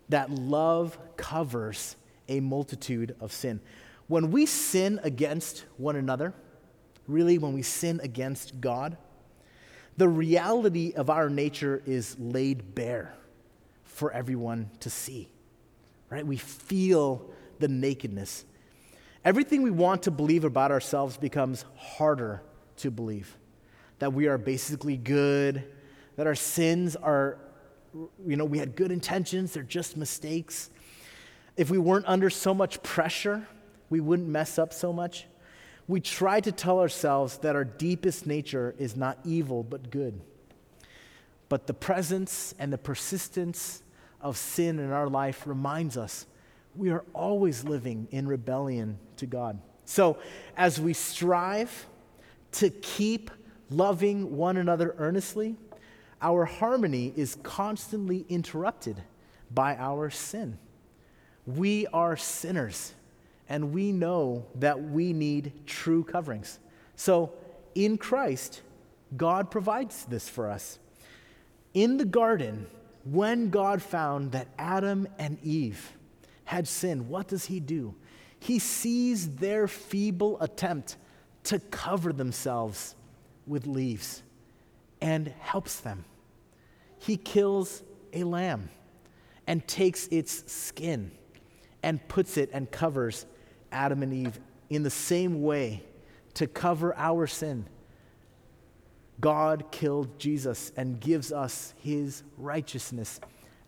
that 0.10 0.30
love 0.30 0.96
covers 1.18 1.96
a 2.30 2.40
multitude 2.40 3.16
of 3.20 3.32
sin. 3.32 3.60
When 4.06 4.30
we 4.30 4.46
sin 4.46 5.00
against 5.02 5.66
one 5.78 5.96
another, 5.96 6.36
really, 7.08 7.40
when 7.40 7.54
we 7.54 7.64
sin 7.64 8.00
against 8.04 8.62
God, 8.62 8.96
the 9.98 10.08
reality 10.08 10.94
of 10.96 11.10
our 11.10 11.28
nature 11.28 11.82
is 11.88 12.16
laid 12.20 12.76
bare 12.76 13.16
for 13.86 14.12
everyone 14.12 14.70
to 14.82 14.92
see. 14.92 15.32
Right? 16.12 16.28
We 16.28 16.38
feel 16.38 17.28
the 17.58 17.70
nakedness. 17.70 18.46
Everything 19.26 19.64
we 19.64 19.72
want 19.72 20.04
to 20.04 20.12
believe 20.12 20.44
about 20.44 20.70
ourselves 20.70 21.18
becomes 21.18 21.66
harder 21.76 22.44
to 22.82 22.92
believe. 22.92 23.38
That 24.00 24.14
we 24.14 24.28
are 24.28 24.38
basically 24.38 24.98
good, 24.98 25.64
that 26.16 26.28
our 26.28 26.36
sins 26.36 26.96
are, 26.96 27.38
you 28.26 28.36
know, 28.36 28.46
we 28.46 28.58
had 28.58 28.76
good 28.76 28.92
intentions, 28.92 29.54
they're 29.54 29.64
just 29.64 29.98
mistakes. 29.98 30.70
If 31.58 31.70
we 31.70 31.78
weren't 31.78 32.06
under 32.08 32.30
so 32.30 32.54
much 32.54 32.82
pressure, 32.84 33.48
we 33.90 34.00
wouldn't 34.00 34.28
mess 34.28 34.58
up 34.58 34.74
so 34.74 34.92
much. 34.94 35.28
We 35.88 36.00
try 36.00 36.40
to 36.40 36.52
tell 36.52 36.80
ourselves 36.80 37.38
that 37.40 37.56
our 37.56 37.66
deepest 37.66 38.26
nature 38.26 38.76
is 38.78 38.96
not 38.96 39.18
evil 39.26 39.64
but 39.64 39.92
good. 39.92 40.22
But 41.50 41.68
the 41.68 41.74
presence 41.74 42.56
and 42.60 42.72
the 42.72 42.78
persistence 42.78 43.84
of 44.22 44.38
sin 44.38 44.80
in 44.80 44.92
our 44.92 45.10
life 45.10 45.46
reminds 45.46 45.98
us 45.98 46.26
we 46.76 46.90
are 46.90 47.04
always 47.14 47.66
living 47.66 48.08
in 48.12 48.28
rebellion 48.28 48.98
to 49.18 49.26
God. 49.26 49.60
So, 49.84 50.18
as 50.56 50.80
we 50.80 50.94
strive 50.94 51.88
to 52.54 52.70
keep 52.70 53.32
loving 53.70 54.36
one 54.36 54.58
another 54.58 54.96
earnestly, 54.98 55.56
our 56.22 56.46
harmony 56.46 57.14
is 57.16 57.38
constantly 57.44 58.26
interrupted 58.30 59.02
by 59.50 59.76
our 59.76 60.10
sin. 60.10 60.58
We 61.46 61.88
are 61.88 62.16
sinners, 62.16 62.94
and 63.50 63.74
we 63.74 63.92
know 63.92 64.46
that 64.56 64.82
we 64.82 65.14
need 65.14 65.66
true 65.66 66.04
coverings. 66.04 66.60
So, 66.96 67.34
in 67.74 67.98
Christ, 67.98 68.62
God 69.18 69.50
provides 69.50 70.06
this 70.06 70.30
for 70.30 70.50
us. 70.50 70.78
In 71.74 71.98
the 71.98 72.06
garden, 72.06 72.68
when 73.04 73.50
God 73.50 73.82
found 73.82 74.34
that 74.34 74.48
Adam 74.60 75.08
and 75.18 75.42
Eve 75.44 75.94
had 76.46 76.68
sinned, 76.68 77.10
what 77.10 77.28
does 77.28 77.46
he 77.46 77.60
do? 77.60 77.96
He 78.40 78.60
sees 78.60 79.36
their 79.36 79.68
feeble 79.68 80.40
attempt 80.42 80.98
to 81.44 81.60
cover 81.60 82.14
themselves 82.14 82.96
with 83.48 83.68
leaves 83.68 84.24
and 85.02 85.28
helps 85.40 85.80
them. 85.80 86.06
He 87.00 87.18
kills 87.18 87.84
a 88.14 88.24
lamb 88.24 88.70
and 89.48 89.68
takes 89.68 90.08
its 90.08 90.52
skin 90.52 91.12
and 91.84 92.06
puts 92.08 92.38
it 92.38 92.50
and 92.54 92.70
covers 92.70 93.26
Adam 93.72 94.04
and 94.04 94.14
Eve 94.14 94.40
in 94.70 94.84
the 94.84 94.90
same 94.90 95.42
way 95.42 95.84
to 96.36 96.48
cover 96.48 96.96
our 96.96 97.28
sin. 97.28 97.66
God 99.20 99.66
killed 99.72 100.18
Jesus 100.20 100.72
and 100.76 101.00
gives 101.00 101.32
us 101.32 101.74
his 101.78 102.24
righteousness 102.38 103.20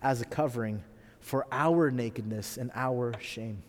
as 0.02 0.22
a 0.22 0.26
covering 0.26 0.84
for 1.20 1.46
our 1.52 1.92
nakedness 1.92 2.58
and 2.58 2.72
our 2.76 3.14
shame. 3.20 3.64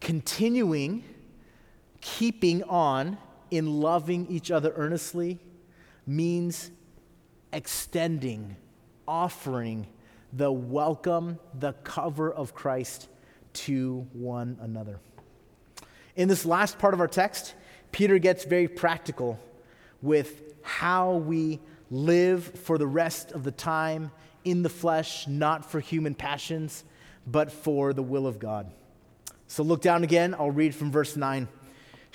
Continuing, 0.00 1.04
keeping 2.06 2.62
on 2.62 3.18
in 3.50 3.80
loving 3.80 4.28
each 4.28 4.52
other 4.52 4.72
earnestly 4.76 5.40
means 6.06 6.70
extending, 7.52 8.56
offering 9.08 9.88
the 10.32 10.50
welcome, 10.50 11.36
the 11.58 11.72
cover 11.82 12.32
of 12.32 12.54
Christ 12.54 13.08
to 13.54 14.06
one 14.12 14.56
another. 14.60 15.00
In 16.14 16.28
this 16.28 16.46
last 16.46 16.78
part 16.78 16.94
of 16.94 17.00
our 17.00 17.08
text, 17.08 17.54
Peter 17.90 18.18
gets 18.18 18.44
very 18.44 18.68
practical 18.68 19.40
with 20.00 20.54
how 20.62 21.14
we 21.16 21.58
live 21.90 22.44
for 22.60 22.78
the 22.78 22.86
rest 22.86 23.32
of 23.32 23.42
the 23.42 23.50
time 23.50 24.12
in 24.44 24.62
the 24.62 24.68
flesh, 24.68 25.26
not 25.26 25.68
for 25.68 25.80
human 25.80 26.14
passions, 26.14 26.84
but 27.26 27.50
for 27.50 27.92
the 27.92 28.02
will 28.02 28.28
of 28.28 28.38
God. 28.38 28.70
So 29.48 29.64
look 29.64 29.82
down 29.82 30.04
again. 30.04 30.34
I'll 30.34 30.52
read 30.52 30.72
from 30.72 30.92
verse 30.92 31.16
9. 31.16 31.48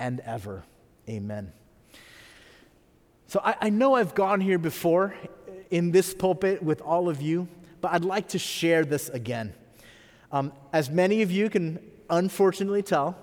and 0.00 0.18
ever. 0.20 0.64
Amen. 1.08 1.52
So 3.28 3.40
I, 3.44 3.54
I, 3.60 3.70
know 3.70 3.94
I've 3.94 4.16
gone 4.16 4.40
here 4.40 4.58
before 4.58 5.14
in 5.70 5.92
this 5.92 6.12
pulpit 6.14 6.60
with 6.62 6.80
all 6.80 7.08
of 7.08 7.22
you, 7.22 7.46
but 7.80 7.92
I'd 7.92 8.04
like 8.04 8.28
to 8.28 8.38
share 8.38 8.84
this 8.84 9.08
again. 9.08 9.54
Um, 10.32 10.52
as 10.72 10.90
many 10.90 11.22
of 11.22 11.30
you 11.30 11.48
can 11.48 11.78
unfortunately 12.08 12.82
tell, 12.82 13.16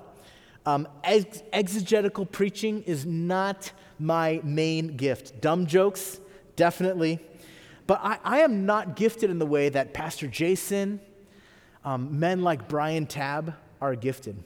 um, 0.66 0.88
ex- 1.04 1.44
exegetical 1.52 2.26
preaching 2.26 2.84
is 2.84 3.06
not 3.06 3.72
my 4.00 4.40
main 4.44 4.96
gift. 4.96 5.42
Dumb 5.42 5.66
jokes, 5.66 6.22
definitely. 6.56 7.20
But 7.86 8.00
I, 8.04 8.20
I 8.24 8.40
am 8.40 8.66
not 8.66 8.96
gifted 8.96 9.30
in 9.30 9.40
the 9.40 9.46
way 9.46 9.70
that 9.70 9.94
Pastor 9.94 10.28
Jason, 10.28 11.02
um, 11.84 12.20
men 12.20 12.44
like 12.44 12.68
Brian 12.70 13.08
Tabb 13.08 13.56
are 13.82 13.96
gifted. 13.96 14.44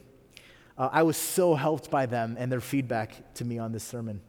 Uh, 0.81 0.89
I 0.91 1.03
was 1.03 1.15
so 1.15 1.53
helped 1.53 1.91
by 1.91 2.07
them 2.07 2.35
and 2.39 2.51
their 2.51 2.59
feedback 2.59 3.35
to 3.35 3.45
me 3.45 3.59
on 3.59 3.71
this 3.71 3.83
sermon. 3.83 4.19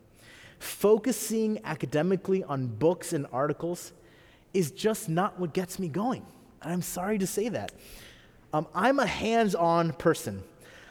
Focusing 0.58 1.58
academically 1.64 2.44
on 2.44 2.66
books 2.66 3.14
and 3.14 3.26
articles 3.32 3.92
is 4.52 4.70
just 4.70 5.08
not 5.08 5.40
what 5.40 5.54
gets 5.54 5.78
me 5.78 5.88
going. 5.88 6.26
And 6.60 6.70
I'm 6.70 6.82
sorry 6.82 7.16
to 7.16 7.26
say 7.26 7.48
that. 7.48 7.72
Um, 8.52 8.66
I'm 8.74 8.98
a 8.98 9.06
hands 9.06 9.54
on 9.54 9.94
person. 9.94 10.42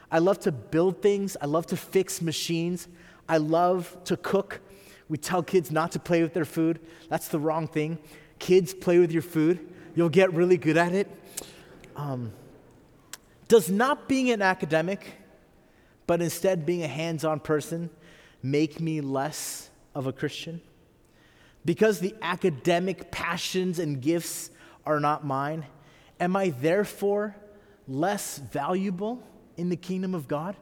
I 0.10 0.17
love 0.17 0.39
to 0.41 0.52
build 0.52 1.00
things, 1.04 1.38
I 1.39 1.45
love 1.45 1.67
to 1.67 1.78
fix 1.78 2.24
machines, 2.24 2.88
I 3.30 3.38
love 3.38 3.95
to 4.06 4.17
cook. 4.17 4.62
We 5.10 5.19
tell 5.19 5.43
kids 5.43 5.69
not 5.69 5.91
to 5.91 6.00
play 6.00 6.24
with 6.24 6.34
their 6.34 6.43
food. 6.43 6.80
That's 7.08 7.28
the 7.28 7.39
wrong 7.39 7.67
thing. 7.67 8.00
Kids, 8.39 8.74
play 8.74 8.97
with 8.97 9.12
your 9.12 9.21
food. 9.21 9.60
You'll 9.93 10.10
get 10.10 10.34
really 10.34 10.58
good 10.58 10.78
at 10.78 10.93
it. 10.93 11.08
Um, 11.95 12.32
does 13.47 13.69
not 13.69 14.08
being 14.08 14.32
an 14.32 14.41
academic, 14.41 15.20
but 16.12 16.21
instead 16.21 16.65
being 16.65 16.84
a 16.84 16.89
hands 16.89 17.24
on 17.24 17.39
person, 17.39 17.89
make 18.43 18.82
me 18.82 19.00
less 19.00 19.69
of 19.95 20.08
a 20.08 20.12
Christian? 20.12 20.60
Because 21.63 22.02
the 22.02 22.13
academic 22.21 23.12
passions 23.12 23.80
and 23.80 24.02
gifts 24.02 24.50
are 24.86 25.00
not 25.00 25.26
mine, 25.26 25.65
am 26.19 26.36
I 26.36 26.50
therefore 26.50 27.34
less 27.88 28.39
valuable 28.39 29.24
in 29.56 29.69
the 29.69 29.78
kingdom 29.78 30.13
of 30.13 30.28
God? 30.28 30.58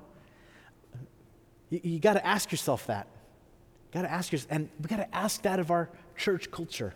You, 1.71 1.79
you 1.81 1.99
got 1.99 2.13
to 2.13 2.23
ask 2.23 2.51
yourself 2.51 2.85
that. 2.85 3.07
Got 3.91 4.03
to 4.03 4.11
ask 4.11 4.31
yourself, 4.31 4.51
and 4.51 4.69
we 4.79 4.87
got 4.87 4.97
to 4.97 5.15
ask 5.15 5.41
that 5.41 5.59
of 5.59 5.71
our 5.71 5.89
church 6.15 6.51
culture. 6.51 6.93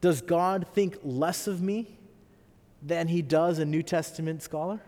Does 0.00 0.22
God 0.22 0.64
think 0.74 0.98
less 1.02 1.48
of 1.48 1.60
me 1.60 1.98
than 2.80 3.08
he 3.08 3.20
does 3.20 3.58
a 3.58 3.64
New 3.64 3.82
Testament 3.82 4.44
scholar? 4.44 4.80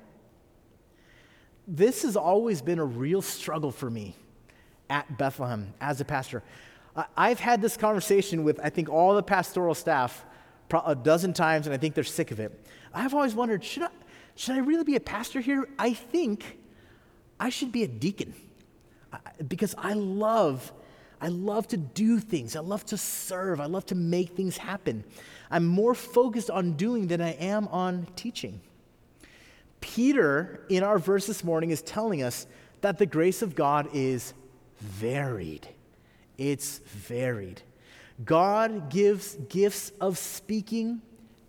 This 1.67 2.03
has 2.03 2.17
always 2.17 2.63
been 2.63 2.79
a 2.79 2.85
real 2.85 3.23
struggle 3.23 3.71
for 3.71 3.91
me 3.91 4.15
at 4.89 5.19
Bethlehem 5.19 5.75
as 5.81 6.01
a 6.01 6.05
pastor. 6.05 6.43
I've 7.17 7.41
had 7.41 7.61
this 7.61 7.77
conversation 7.77 8.45
with, 8.45 8.61
I 8.63 8.71
think, 8.71 8.89
all 8.89 9.15
the 9.15 9.23
pastoral 9.23 9.75
staff 9.75 10.25
a 10.85 10.95
dozen 10.95 11.33
times, 11.33 11.67
and 11.67 11.75
I 11.75 11.79
think 11.79 11.95
they're 11.95 12.05
sick 12.05 12.31
of 12.31 12.41
it. 12.41 12.67
I've 12.95 13.15
always 13.15 13.35
wondered 13.35 13.63
should 13.63 13.83
I, 13.83 13.89
should 14.35 14.55
I 14.55 14.59
really 14.59 14.85
be 14.85 14.97
a 14.97 15.01
pastor 15.01 15.41
here? 15.41 15.69
I 15.79 15.93
think 15.93 16.59
I 17.39 17.51
should 17.51 17.73
be 17.73 17.83
a 17.83 17.89
deacon 17.89 18.35
because 19.47 19.75
I 19.77 19.93
love 19.93 20.73
I 21.21 21.29
love 21.29 21.67
to 21.69 21.79
do 21.79 22.21
things. 22.21 22.57
I 22.57 22.61
love 22.61 22.85
to 22.87 22.99
serve. 22.99 23.59
I 23.59 23.65
love 23.65 23.87
to 23.87 23.95
make 23.95 24.37
things 24.37 24.59
happen. 24.59 25.03
I'm 25.51 25.67
more 25.67 25.95
focused 25.95 26.51
on 26.51 26.75
doing 26.75 27.07
than 27.07 27.23
I 27.23 27.33
am 27.33 27.69
on 27.69 28.07
teaching. 28.17 28.61
Peter, 29.81 30.61
in 30.69 30.83
our 30.83 30.99
verse 30.99 31.27
this 31.27 31.45
morning, 31.45 31.71
is 31.71 31.83
telling 31.83 32.23
us 32.23 32.47
that 32.81 32.99
the 32.99 33.07
grace 33.07 33.43
of 33.43 33.55
God 33.55 33.89
is 33.93 34.35
varied. 34.79 35.69
It's 36.39 36.79
varied. 36.79 37.63
God 38.25 38.91
gives 38.91 39.35
gifts 39.49 39.93
of 40.01 40.19
speaking 40.19 41.03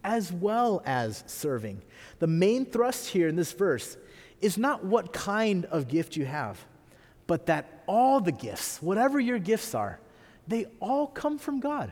as 0.03 0.31
well 0.31 0.81
as 0.85 1.23
serving. 1.27 1.81
The 2.19 2.27
main 2.27 2.65
thrust 2.65 3.09
here 3.09 3.27
in 3.27 3.35
this 3.35 3.51
verse 3.51 3.97
is 4.41 4.57
not 4.57 4.83
what 4.83 5.13
kind 5.13 5.65
of 5.65 5.87
gift 5.87 6.15
you 6.15 6.25
have, 6.25 6.63
but 7.25 7.47
that 7.47 7.83
all 7.87 8.19
the 8.21 8.31
gifts, 8.31 8.81
whatever 8.81 9.19
your 9.19 9.39
gifts 9.39 9.73
are, 9.75 9.99
they 10.47 10.65
all 10.79 11.07
come 11.07 11.37
from 11.37 11.59
God. 11.59 11.91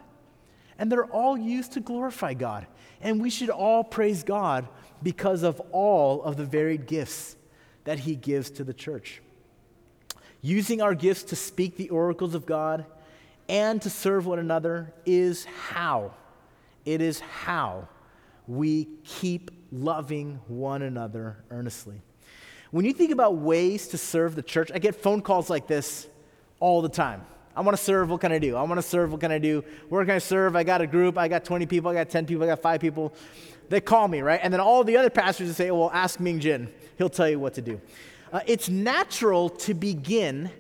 And 0.78 0.92
they're 0.92 1.06
all 1.06 1.38
used 1.38 1.74
to 1.74 1.80
glorify 1.80 2.34
God. 2.34 2.68
And 3.02 3.22
we 3.22 3.30
should 3.30 3.50
all 3.50 3.84
praise 3.84 4.24
God 4.24 4.68
because 5.06 5.44
of 5.44 5.62
all 5.72 6.24
of 6.24 6.36
the 6.36 6.44
varied 6.44 6.88
gifts 6.88 7.36
that 7.84 8.00
He 8.00 8.16
gives 8.16 8.50
to 8.50 8.64
the 8.64 8.74
church. 8.74 9.22
Using 10.42 10.82
our 10.82 10.96
gifts 10.96 11.22
to 11.26 11.36
speak 11.36 11.78
the 11.78 11.90
oracles 11.90 12.34
of 12.34 12.48
God 12.48 12.86
and 13.48 13.80
to 13.84 13.90
serve 13.92 14.26
one 14.26 14.40
another 14.40 14.92
is 15.06 15.46
how. 15.46 16.12
It 16.86 17.02
is 17.02 17.20
how 17.20 17.88
we 18.48 18.88
keep 19.04 19.52
loving 19.72 20.40
one 20.48 20.82
another 20.82 21.38
earnestly. 21.52 22.02
When 22.72 22.84
you 22.84 22.92
think 22.92 23.12
about 23.12 23.38
ways 23.38 23.88
to 23.90 24.00
serve 24.00 24.36
the 24.36 24.42
church, 24.42 24.72
I 24.74 24.80
get 24.80 24.96
phone 24.96 25.22
calls 25.22 25.52
like 25.52 25.68
this 25.68 26.08
all 26.60 26.82
the 26.82 26.90
time. 26.90 27.22
I 27.56 27.62
want 27.62 27.78
to 27.78 27.82
serve. 27.82 28.10
What 28.10 28.22
can 28.22 28.32
I 28.32 28.40
do? 28.40 28.56
I 28.56 28.64
want 28.64 28.78
to 28.78 28.82
serve. 28.82 29.12
What 29.12 29.22
can 29.22 29.32
I 29.32 29.40
do? 29.40 29.64
Where 29.90 30.04
can 30.04 30.16
I 30.16 30.20
serve? 30.20 30.56
I 30.56 30.64
got 30.64 30.82
a 30.82 30.88
group. 30.88 31.18
I 31.18 31.28
got 31.28 31.46
20 31.46 31.66
people. 31.66 31.90
I 31.90 31.94
got 31.94 32.10
10 32.10 32.26
people. 32.26 32.44
I 32.44 32.48
got 32.48 32.62
five 32.62 32.82
people. 32.82 33.14
They 33.70 33.82
call 33.82 34.08
me, 34.08 34.22
right? 34.22 34.40
And 34.44 34.54
then 34.54 34.60
all 34.60 34.84
the 34.84 34.98
other 34.98 35.10
pastors 35.10 35.56
say, 35.56 35.72
well, 35.72 35.90
ask 35.94 36.20
Ming 36.20 36.40
Jin. 36.40 36.72
He'll 36.98 37.10
tell 37.10 37.30
you 37.30 37.40
what 37.40 37.54
to 37.56 37.62
do. 37.62 37.80
Uh, 38.32 38.42
it's 38.46 38.70
natural 38.70 39.50
to 39.50 39.74
begin 39.74 40.52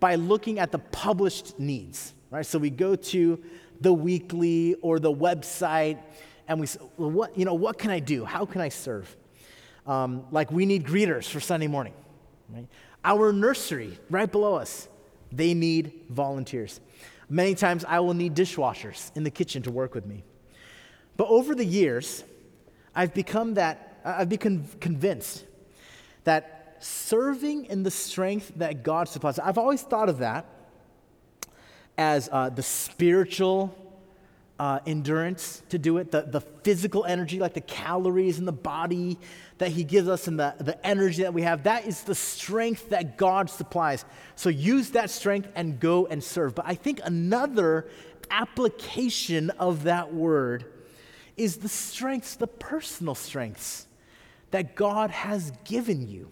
by 0.00 0.16
looking 0.16 0.58
at 0.58 0.72
the 0.72 0.78
published 0.78 1.58
needs, 1.58 2.12
right? 2.30 2.44
So 2.44 2.58
we 2.58 2.70
go 2.70 2.96
to 2.96 3.42
the 3.80 3.92
weekly 3.92 4.74
or 4.82 4.98
the 4.98 5.12
website 5.12 5.98
and 6.48 6.60
we 6.60 6.66
say, 6.66 6.80
well, 6.96 7.10
what, 7.10 7.38
you 7.38 7.44
know, 7.44 7.54
what 7.54 7.78
can 7.78 7.90
I 7.90 8.00
do? 8.00 8.24
How 8.24 8.44
can 8.44 8.60
I 8.60 8.68
serve? 8.68 9.16
Um, 9.86 10.24
like 10.30 10.50
we 10.52 10.66
need 10.66 10.84
greeters 10.84 11.28
for 11.28 11.40
Sunday 11.40 11.66
morning, 11.66 11.94
right? 12.48 12.66
Our 13.04 13.32
nursery 13.32 13.98
right 14.10 14.30
below 14.30 14.54
us, 14.54 14.88
they 15.32 15.54
need 15.54 15.92
volunteers. 16.08 16.80
Many 17.28 17.54
times 17.54 17.84
I 17.86 18.00
will 18.00 18.14
need 18.14 18.34
dishwashers 18.34 19.14
in 19.16 19.24
the 19.24 19.30
kitchen 19.30 19.62
to 19.62 19.70
work 19.70 19.94
with 19.94 20.06
me. 20.06 20.22
But 21.16 21.28
over 21.28 21.54
the 21.54 21.64
years, 21.64 22.24
I've 22.94 23.14
become 23.14 23.54
that, 23.54 24.00
I've 24.04 24.28
become 24.28 24.64
convinced 24.80 25.44
that 26.24 26.76
serving 26.80 27.66
in 27.66 27.82
the 27.82 27.90
strength 27.90 28.52
that 28.56 28.82
God 28.82 29.08
supplies, 29.08 29.38
I've 29.38 29.58
always 29.58 29.82
thought 29.82 30.08
of 30.08 30.18
that 30.18 30.46
as 31.96 32.28
uh, 32.32 32.48
the 32.48 32.62
spiritual 32.62 33.76
uh, 34.58 34.78
endurance 34.86 35.62
to 35.70 35.78
do 35.78 35.98
it, 35.98 36.10
the, 36.10 36.22
the 36.22 36.40
physical 36.40 37.04
energy, 37.04 37.38
like 37.38 37.54
the 37.54 37.60
calories 37.60 38.38
in 38.38 38.44
the 38.44 38.52
body 38.52 39.18
that 39.58 39.70
He 39.70 39.84
gives 39.84 40.08
us 40.08 40.28
and 40.28 40.38
the, 40.38 40.54
the 40.58 40.86
energy 40.86 41.22
that 41.22 41.34
we 41.34 41.42
have. 41.42 41.64
That 41.64 41.86
is 41.86 42.02
the 42.02 42.14
strength 42.14 42.90
that 42.90 43.16
God 43.16 43.50
supplies. 43.50 44.04
So 44.36 44.48
use 44.48 44.90
that 44.90 45.10
strength 45.10 45.48
and 45.54 45.80
go 45.80 46.06
and 46.06 46.22
serve. 46.22 46.54
But 46.54 46.66
I 46.68 46.74
think 46.74 47.00
another 47.04 47.88
application 48.30 49.50
of 49.50 49.84
that 49.84 50.14
word 50.14 50.64
is 51.36 51.56
the 51.56 51.68
strengths, 51.68 52.36
the 52.36 52.46
personal 52.46 53.14
strengths 53.14 53.86
that 54.50 54.76
God 54.76 55.10
has 55.10 55.52
given 55.64 56.08
you. 56.08 56.30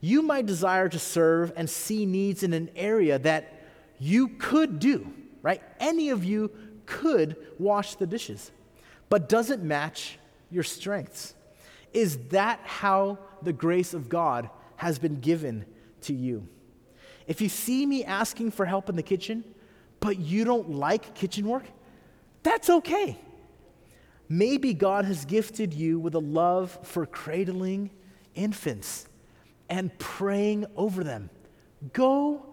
You 0.00 0.22
might 0.22 0.46
desire 0.46 0.88
to 0.88 0.98
serve 0.98 1.52
and 1.56 1.68
see 1.68 2.06
needs 2.06 2.42
in 2.42 2.52
an 2.52 2.70
area 2.76 3.18
that 3.18 3.64
you 3.98 4.28
could 4.28 4.78
do, 4.78 5.12
right? 5.42 5.62
Any 5.78 6.10
of 6.10 6.24
you 6.24 6.50
could 6.90 7.36
wash 7.58 7.94
the 7.94 8.06
dishes, 8.06 8.50
but 9.08 9.28
doesn't 9.28 9.62
match 9.62 10.18
your 10.50 10.64
strengths. 10.64 11.34
Is 11.94 12.18
that 12.30 12.60
how 12.64 13.18
the 13.42 13.52
grace 13.52 13.94
of 13.94 14.08
God 14.08 14.50
has 14.76 14.98
been 14.98 15.20
given 15.20 15.64
to 16.02 16.12
you? 16.12 16.46
If 17.28 17.40
you 17.40 17.48
see 17.48 17.86
me 17.86 18.04
asking 18.04 18.50
for 18.50 18.66
help 18.66 18.88
in 18.88 18.96
the 18.96 19.04
kitchen, 19.04 19.44
but 20.00 20.18
you 20.18 20.44
don't 20.44 20.70
like 20.70 21.14
kitchen 21.14 21.46
work, 21.46 21.64
that's 22.42 22.68
okay. 22.68 23.16
Maybe 24.28 24.74
God 24.74 25.04
has 25.04 25.24
gifted 25.24 25.72
you 25.72 26.00
with 26.00 26.14
a 26.14 26.20
love 26.20 26.76
for 26.82 27.06
cradling 27.06 27.90
infants 28.34 29.06
and 29.68 29.96
praying 29.98 30.66
over 30.76 31.04
them. 31.04 31.30
Go 31.92 32.49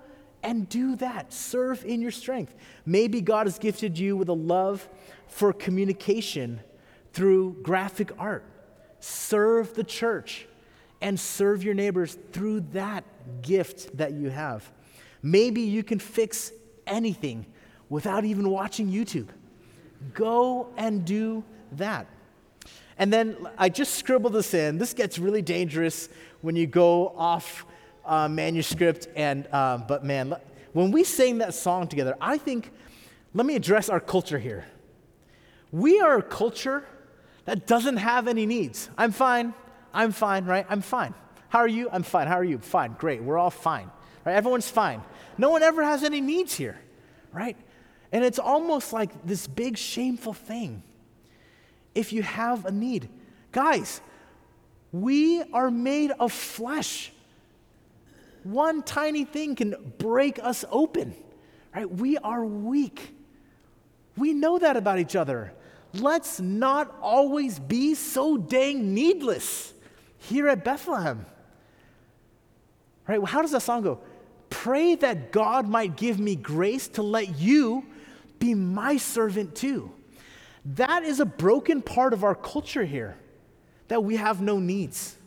and 0.47 0.69
do 0.69 0.95
that. 0.95 1.33
Serve 1.33 1.83
in 1.83 2.01
your 2.01 2.09
strength. 2.09 2.55
Maybe 2.85 3.19
God 3.19 3.47
has 3.47 3.59
gifted 3.59 3.99
you 3.99 4.15
with 4.15 4.29
a 4.29 4.33
love 4.33 4.87
for 5.27 5.51
communication 5.51 6.61
through 7.11 7.57
graphic 7.61 8.11
art. 8.17 8.45
Serve 9.01 9.73
the 9.75 9.83
church 9.83 10.47
and 11.01 11.19
serve 11.19 11.65
your 11.65 11.73
neighbors 11.73 12.17
through 12.31 12.61
that 12.71 13.03
gift 13.41 13.97
that 13.97 14.13
you 14.13 14.29
have. 14.29 14.71
Maybe 15.21 15.61
you 15.61 15.83
can 15.83 15.99
fix 15.99 16.53
anything 16.87 17.45
without 17.89 18.23
even 18.23 18.49
watching 18.49 18.89
YouTube. 18.89 19.27
Go 20.13 20.69
and 20.77 21.03
do 21.03 21.43
that. 21.73 22.07
And 22.97 23.11
then 23.11 23.35
I 23.57 23.67
just 23.67 23.95
scribbled 23.95 24.31
this 24.31 24.53
in. 24.53 24.77
This 24.77 24.93
gets 24.93 25.19
really 25.19 25.41
dangerous 25.41 26.07
when 26.39 26.55
you 26.55 26.67
go 26.67 27.09
off 27.09 27.65
uh, 28.07 28.27
manuscript. 28.29 29.07
And 29.15 29.47
uh, 29.51 29.77
but 29.77 30.03
man, 30.03 30.35
when 30.73 30.91
we 30.91 31.03
sang 31.03 31.39
that 31.39 31.53
song 31.53 31.87
together, 31.87 32.15
I 32.19 32.37
think 32.37 32.71
let 33.33 33.45
me 33.45 33.55
address 33.55 33.89
our 33.89 33.99
culture 33.99 34.39
here. 34.39 34.65
We 35.71 35.99
are 35.99 36.17
a 36.17 36.23
culture 36.23 36.85
that 37.45 37.67
doesn't 37.67 37.97
have 37.97 38.27
any 38.27 38.45
needs. 38.45 38.89
I'm 38.97 39.11
fine. 39.11 39.53
I'm 39.93 40.11
fine, 40.11 40.45
right? 40.45 40.65
I'm 40.69 40.81
fine. 40.81 41.13
How 41.49 41.59
are 41.59 41.67
you? 41.67 41.89
I'm 41.91 42.03
fine. 42.03 42.27
How 42.27 42.35
are 42.35 42.43
you? 42.43 42.57
Fine. 42.59 42.95
Great. 42.97 43.23
We're 43.23 43.37
all 43.37 43.49
fine. 43.49 43.89
Right? 44.25 44.35
Everyone's 44.35 44.69
fine. 44.69 45.01
No 45.37 45.49
one 45.49 45.63
ever 45.63 45.83
has 45.83 46.03
any 46.03 46.19
needs 46.19 46.55
here, 46.55 46.79
right? 47.31 47.55
And 48.11 48.23
it's 48.23 48.39
almost 48.39 48.93
like 48.93 49.25
this 49.25 49.47
big 49.47 49.77
shameful 49.77 50.33
thing 50.33 50.83
if 51.95 52.13
you 52.13 52.21
have 52.23 52.65
a 52.65 52.71
need. 52.71 53.09
Guys, 53.51 54.01
we 54.91 55.43
are 55.53 55.71
made 55.71 56.11
of 56.11 56.31
flesh. 56.31 57.11
One 58.51 58.81
tiny 58.81 59.25
thing 59.25 59.55
can 59.55 59.75
break 59.97 60.39
us 60.41 60.63
open, 60.71 61.13
right? 61.75 61.89
We 61.89 62.17
are 62.17 62.45
weak. 62.45 63.13
We 64.15 64.33
know 64.33 64.57
that 64.57 64.77
about 64.77 64.99
each 64.99 65.17
other. 65.17 65.51
Let's 65.93 66.39
not 66.39 66.95
always 67.01 67.59
be 67.59 67.93
so 67.93 68.37
dang 68.37 68.93
needless 68.93 69.73
here 70.17 70.47
at 70.47 70.63
Bethlehem. 70.63 71.25
Right? 73.05 73.17
Well, 73.17 73.31
how 73.31 73.41
does 73.41 73.51
that 73.51 73.61
song 73.61 73.81
go? 73.81 73.99
Pray 74.49 74.95
that 74.95 75.33
God 75.33 75.67
might 75.67 75.97
give 75.97 76.17
me 76.17 76.35
grace 76.35 76.87
to 76.89 77.03
let 77.03 77.37
you 77.37 77.85
be 78.39 78.53
my 78.53 78.95
servant 78.95 79.55
too. 79.55 79.91
That 80.63 81.03
is 81.03 81.19
a 81.19 81.25
broken 81.25 81.81
part 81.81 82.13
of 82.13 82.23
our 82.23 82.35
culture 82.35 82.85
here, 82.85 83.17
that 83.89 84.03
we 84.03 84.15
have 84.15 84.41
no 84.41 84.57
needs. 84.59 85.17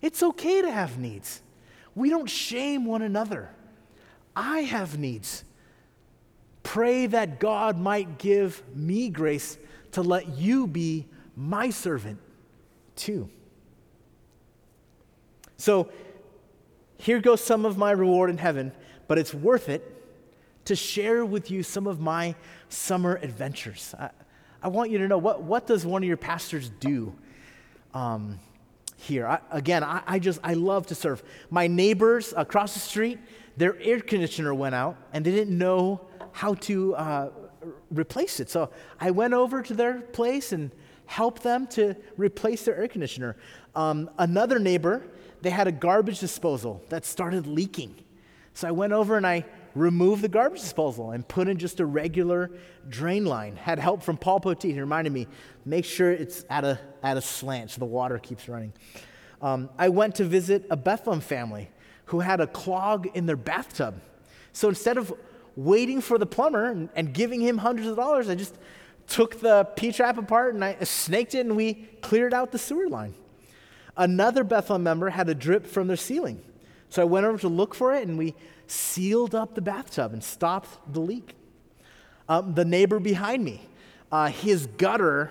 It's 0.00 0.22
okay 0.22 0.62
to 0.62 0.70
have 0.70 0.98
needs. 0.98 1.40
We 1.94 2.10
don't 2.10 2.28
shame 2.28 2.84
one 2.84 3.02
another. 3.02 3.50
I 4.34 4.60
have 4.60 4.98
needs. 4.98 5.44
Pray 6.62 7.06
that 7.06 7.38
God 7.38 7.78
might 7.78 8.18
give 8.18 8.62
me 8.74 9.08
grace 9.08 9.58
to 9.92 10.02
let 10.02 10.36
you 10.36 10.66
be 10.66 11.06
my 11.36 11.70
servant 11.70 12.18
too. 12.96 13.28
So 15.56 15.90
here 16.98 17.20
goes 17.20 17.40
some 17.42 17.64
of 17.64 17.76
my 17.78 17.90
reward 17.92 18.30
in 18.30 18.38
heaven, 18.38 18.72
but 19.06 19.18
it's 19.18 19.32
worth 19.32 19.68
it 19.68 19.90
to 20.64 20.74
share 20.74 21.24
with 21.24 21.50
you 21.50 21.62
some 21.62 21.86
of 21.86 22.00
my 22.00 22.34
summer 22.68 23.18
adventures. 23.22 23.94
I, 23.98 24.10
I 24.62 24.68
want 24.68 24.90
you 24.90 24.98
to 24.98 25.08
know 25.08 25.18
what, 25.18 25.42
what 25.42 25.66
does 25.66 25.84
one 25.84 26.02
of 26.02 26.08
your 26.08 26.16
pastors 26.16 26.70
do? 26.80 27.14
Um, 27.92 28.40
here. 29.04 29.26
I, 29.26 29.38
again, 29.50 29.84
I, 29.84 30.02
I, 30.06 30.18
just, 30.18 30.40
I 30.42 30.54
love 30.54 30.86
to 30.88 30.94
serve. 30.94 31.22
My 31.50 31.66
neighbors 31.66 32.34
across 32.36 32.74
the 32.74 32.80
street, 32.80 33.18
their 33.56 33.78
air 33.80 34.00
conditioner 34.00 34.54
went 34.54 34.74
out 34.74 34.96
and 35.12 35.24
they 35.24 35.30
didn't 35.30 35.56
know 35.56 36.00
how 36.32 36.54
to 36.54 36.96
uh, 36.96 37.30
replace 37.90 38.40
it. 38.40 38.50
So 38.50 38.70
I 39.00 39.10
went 39.10 39.34
over 39.34 39.62
to 39.62 39.74
their 39.74 40.00
place 40.00 40.52
and 40.52 40.70
helped 41.06 41.42
them 41.42 41.66
to 41.68 41.94
replace 42.16 42.64
their 42.64 42.76
air 42.76 42.88
conditioner. 42.88 43.36
Um, 43.74 44.10
another 44.18 44.58
neighbor, 44.58 45.06
they 45.42 45.50
had 45.50 45.68
a 45.68 45.72
garbage 45.72 46.18
disposal 46.18 46.82
that 46.88 47.04
started 47.04 47.46
leaking. 47.46 47.94
So 48.54 48.68
I 48.68 48.70
went 48.70 48.92
over 48.92 49.16
and 49.16 49.26
I 49.26 49.44
removed 49.74 50.22
the 50.22 50.28
garbage 50.28 50.60
disposal 50.60 51.10
and 51.10 51.26
put 51.26 51.48
in 51.48 51.58
just 51.58 51.80
a 51.80 51.86
regular 51.86 52.50
drain 52.88 53.24
line. 53.24 53.56
Had 53.56 53.78
help 53.78 54.02
from 54.02 54.16
Paul 54.16 54.40
Poteet. 54.40 54.72
He 54.72 54.80
reminded 54.80 55.12
me, 55.12 55.26
make 55.64 55.84
sure 55.84 56.10
it's 56.10 56.44
at 56.48 56.64
a, 56.64 56.78
at 57.02 57.16
a 57.16 57.20
slant 57.20 57.72
so 57.72 57.80
the 57.80 57.84
water 57.84 58.18
keeps 58.18 58.48
running. 58.48 58.72
Um, 59.42 59.68
I 59.78 59.88
went 59.88 60.14
to 60.16 60.24
visit 60.24 60.66
a 60.70 60.76
Bethlehem 60.76 61.20
family 61.20 61.70
who 62.06 62.20
had 62.20 62.40
a 62.40 62.46
clog 62.46 63.08
in 63.14 63.26
their 63.26 63.36
bathtub. 63.36 64.00
So 64.52 64.68
instead 64.68 64.96
of 64.96 65.12
waiting 65.56 66.00
for 66.00 66.18
the 66.18 66.26
plumber 66.26 66.66
and, 66.66 66.88
and 66.94 67.12
giving 67.12 67.40
him 67.40 67.58
hundreds 67.58 67.88
of 67.88 67.96
dollars, 67.96 68.28
I 68.28 68.34
just 68.34 68.56
took 69.06 69.40
the 69.40 69.64
P 69.76 69.92
trap 69.92 70.18
apart 70.18 70.54
and 70.54 70.64
I 70.64 70.76
snaked 70.84 71.34
it 71.34 71.40
and 71.40 71.56
we 71.56 71.74
cleared 72.00 72.32
out 72.32 72.52
the 72.52 72.58
sewer 72.58 72.88
line. 72.88 73.14
Another 73.96 74.44
Bethlehem 74.44 74.82
member 74.82 75.10
had 75.10 75.28
a 75.28 75.34
drip 75.34 75.66
from 75.66 75.88
their 75.88 75.96
ceiling. 75.96 76.40
So 76.88 77.02
I 77.02 77.04
went 77.04 77.26
over 77.26 77.38
to 77.38 77.48
look 77.48 77.74
for 77.74 77.94
it 77.94 78.06
and 78.06 78.16
we 78.16 78.34
sealed 78.66 79.34
up 79.34 79.54
the 79.54 79.62
bathtub 79.62 80.12
and 80.12 80.22
stopped 80.22 80.78
the 80.92 81.00
leak. 81.00 81.34
Um, 82.28 82.54
the 82.54 82.64
neighbor 82.64 82.98
behind 82.98 83.44
me, 83.44 83.60
uh, 84.10 84.28
his 84.28 84.66
gutter 84.66 85.30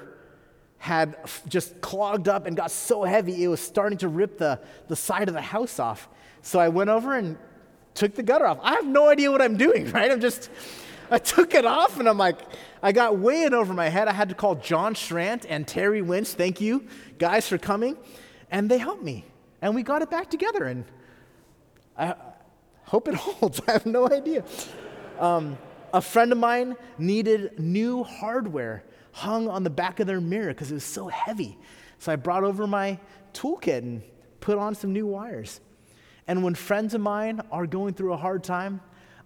had 0.78 1.16
just 1.48 1.80
clogged 1.80 2.28
up 2.28 2.46
and 2.46 2.58
got 2.58 2.70
so 2.70 3.04
heavy 3.04 3.44
it 3.44 3.48
was 3.48 3.62
starting 3.62 3.98
to 3.98 4.08
rip 4.10 4.38
the, 4.38 4.60
the 4.90 4.96
side 4.96 5.30
of 5.30 5.34
the 5.34 5.42
house 5.42 5.80
off. 5.80 6.10
So 6.42 6.60
I 6.60 6.68
went 6.68 6.90
over 6.90 7.16
and 7.16 7.38
took 7.94 8.16
the 8.16 8.24
gutter 8.24 8.46
off. 8.46 8.60
I 8.62 8.74
have 8.74 8.86
no 8.86 9.08
idea 9.08 9.32
what 9.32 9.42
I'm 9.42 9.56
doing, 9.56 9.90
right? 9.94 10.12
I'm 10.12 10.20
just, 10.20 10.50
I 11.10 11.20
took 11.20 11.56
it 11.56 11.66
off 11.66 12.00
and 12.00 12.10
I'm 12.10 12.18
like, 12.18 12.40
I 12.82 12.92
got 12.92 13.18
way 13.18 13.44
in 13.44 13.54
over 13.54 13.74
my 13.74 13.88
head. 13.88 14.10
I 14.10 14.14
had 14.14 14.30
to 14.30 14.36
call 14.36 14.56
John 14.56 14.94
Schrant 14.94 15.46
and 15.48 15.66
Terry 15.66 16.02
Winch. 16.02 16.30
Thank 16.30 16.60
you, 16.60 16.86
guys, 17.18 17.48
for 17.48 17.58
coming. 17.58 17.96
And 18.52 18.70
they 18.70 18.78
helped 18.78 19.04
me. 19.04 19.26
And 19.62 19.74
we 19.74 19.84
got 19.84 20.02
it 20.02 20.10
back 20.10 20.30
together. 20.30 20.66
And 20.66 20.84
I 21.98 22.16
hope 22.94 23.08
it 23.08 23.16
holds. 23.26 23.60
I 23.68 23.72
have 23.72 23.88
no 23.88 24.08
idea. 24.08 24.46
Um, 25.20 25.58
a 25.94 26.00
friend 26.00 26.32
of 26.32 26.38
mine 26.38 26.76
needed 27.00 27.60
new 27.60 28.04
hardware 28.04 28.84
hung 29.12 29.48
on 29.50 29.64
the 29.64 29.70
back 29.72 30.00
of 30.00 30.06
their 30.06 30.22
mirror 30.22 30.50
because 30.50 30.70
it 30.70 30.76
was 30.76 30.84
so 30.84 31.08
heavy. 31.08 31.58
So 31.98 32.12
I 32.12 32.18
brought 32.18 32.44
over 32.44 32.68
my 32.68 33.00
toolkit 33.34 33.80
and 33.80 34.04
put 34.42 34.60
on 34.60 34.76
some 34.76 34.94
new 34.94 35.08
wires. 35.08 35.60
And 36.28 36.44
when 36.44 36.54
friends 36.54 36.94
of 36.94 37.02
mine 37.02 37.42
are 37.52 37.66
going 37.66 37.96
through 37.96 38.14
a 38.14 38.18
hard 38.18 38.44
time, 38.44 38.80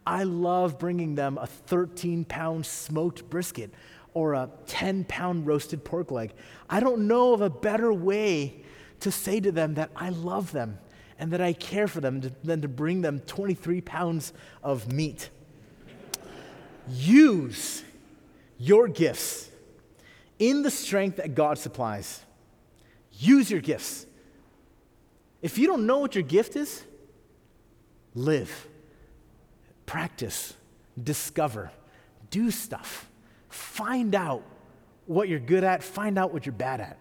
I 0.05 0.24
love 0.24 0.80
bringing 0.80 1.15
them 1.15 1.38
a 1.38 1.45
13 1.45 2.24
pound 2.24 2.65
smoked 2.65 3.30
brisket 3.30 3.72
or 4.13 4.34
a 4.34 4.49
10 4.68 5.03
pound 5.03 5.45
roasted 5.45 5.84
pork 5.84 6.09
leg. 6.09 6.32
I 6.70 6.80
don't 6.80 7.07
know 7.07 7.34
of 7.34 7.41
a 7.41 7.49
better 7.49 7.91
way 7.91 8.63
to 9.01 9.11
say 9.11 9.41
to 9.41 9.51
them 9.51 9.74
that 9.74 9.91
I 9.93 10.09
love 10.09 10.53
them 10.53 10.80
and 11.20 11.32
that 11.32 11.41
I 11.41 11.53
care 11.53 11.88
for 11.88 12.01
them 12.01 12.22
than 12.43 12.61
to 12.61 12.68
bring 12.68 13.01
them 13.01 13.20
23 13.22 13.82
pounds 13.82 14.34
of 14.63 14.91
meat. 14.91 15.30
Use 16.89 17.84
your 18.57 18.88
gifts 18.88 19.49
in 20.39 20.61
the 20.61 20.72
strength 20.72 21.18
that 21.18 21.36
God 21.36 21.57
supplies. 21.57 22.22
Use 23.13 23.49
your 23.49 23.61
gifts. 23.61 24.05
If 25.41 25.57
you 25.57 25.68
don't 25.68 25.86
know 25.86 25.99
what 25.99 26.15
your 26.15 26.24
gift 26.24 26.55
is, 26.55 26.84
live, 28.13 28.68
practice, 29.86 30.53
discover, 31.01 31.72
do 32.30 32.51
stuff, 32.51 33.09
find 33.49 34.15
out 34.15 34.43
what 35.05 35.30
you're 35.30 35.39
good 35.39 35.63
at, 35.63 35.84
find 35.84 36.18
out 36.18 36.34
what 36.34 36.45
you're 36.45 36.53
bad 36.53 36.82
at, 36.82 36.97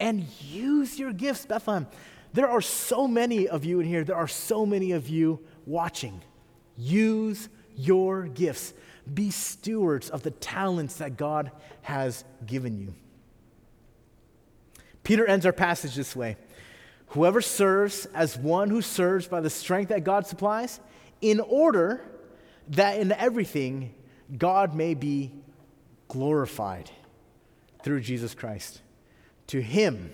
and 0.00 0.24
use 0.40 0.98
your 0.98 1.12
gifts, 1.12 1.46
Bethlehem. 1.46 1.86
There 2.34 2.50
are 2.50 2.60
so 2.60 3.06
many 3.06 3.48
of 3.48 3.64
you 3.64 3.78
in 3.78 3.86
here, 3.86 4.02
there 4.02 4.16
are 4.16 4.28
so 4.28 4.66
many 4.66 4.90
of 4.90 5.08
you 5.08 5.38
watching. 5.66 6.20
Use 6.76 7.48
your 7.76 8.24
gifts. 8.24 8.74
Be 9.12 9.30
stewards 9.30 10.10
of 10.10 10.22
the 10.24 10.32
talents 10.32 10.96
that 10.96 11.16
God 11.16 11.52
has 11.82 12.24
given 12.44 12.76
you. 12.76 12.92
Peter 15.04 15.24
ends 15.24 15.46
our 15.46 15.52
passage 15.52 15.94
this 15.94 16.16
way 16.16 16.36
Whoever 17.08 17.40
serves 17.40 18.06
as 18.06 18.36
one 18.36 18.68
who 18.68 18.82
serves 18.82 19.28
by 19.28 19.40
the 19.40 19.50
strength 19.50 19.90
that 19.90 20.02
God 20.02 20.26
supplies, 20.26 20.80
in 21.20 21.38
order 21.38 22.04
that 22.70 22.98
in 22.98 23.12
everything 23.12 23.94
God 24.36 24.74
may 24.74 24.94
be 24.94 25.30
glorified 26.08 26.90
through 27.84 28.00
Jesus 28.00 28.34
Christ. 28.34 28.80
To 29.48 29.60
him 29.60 30.10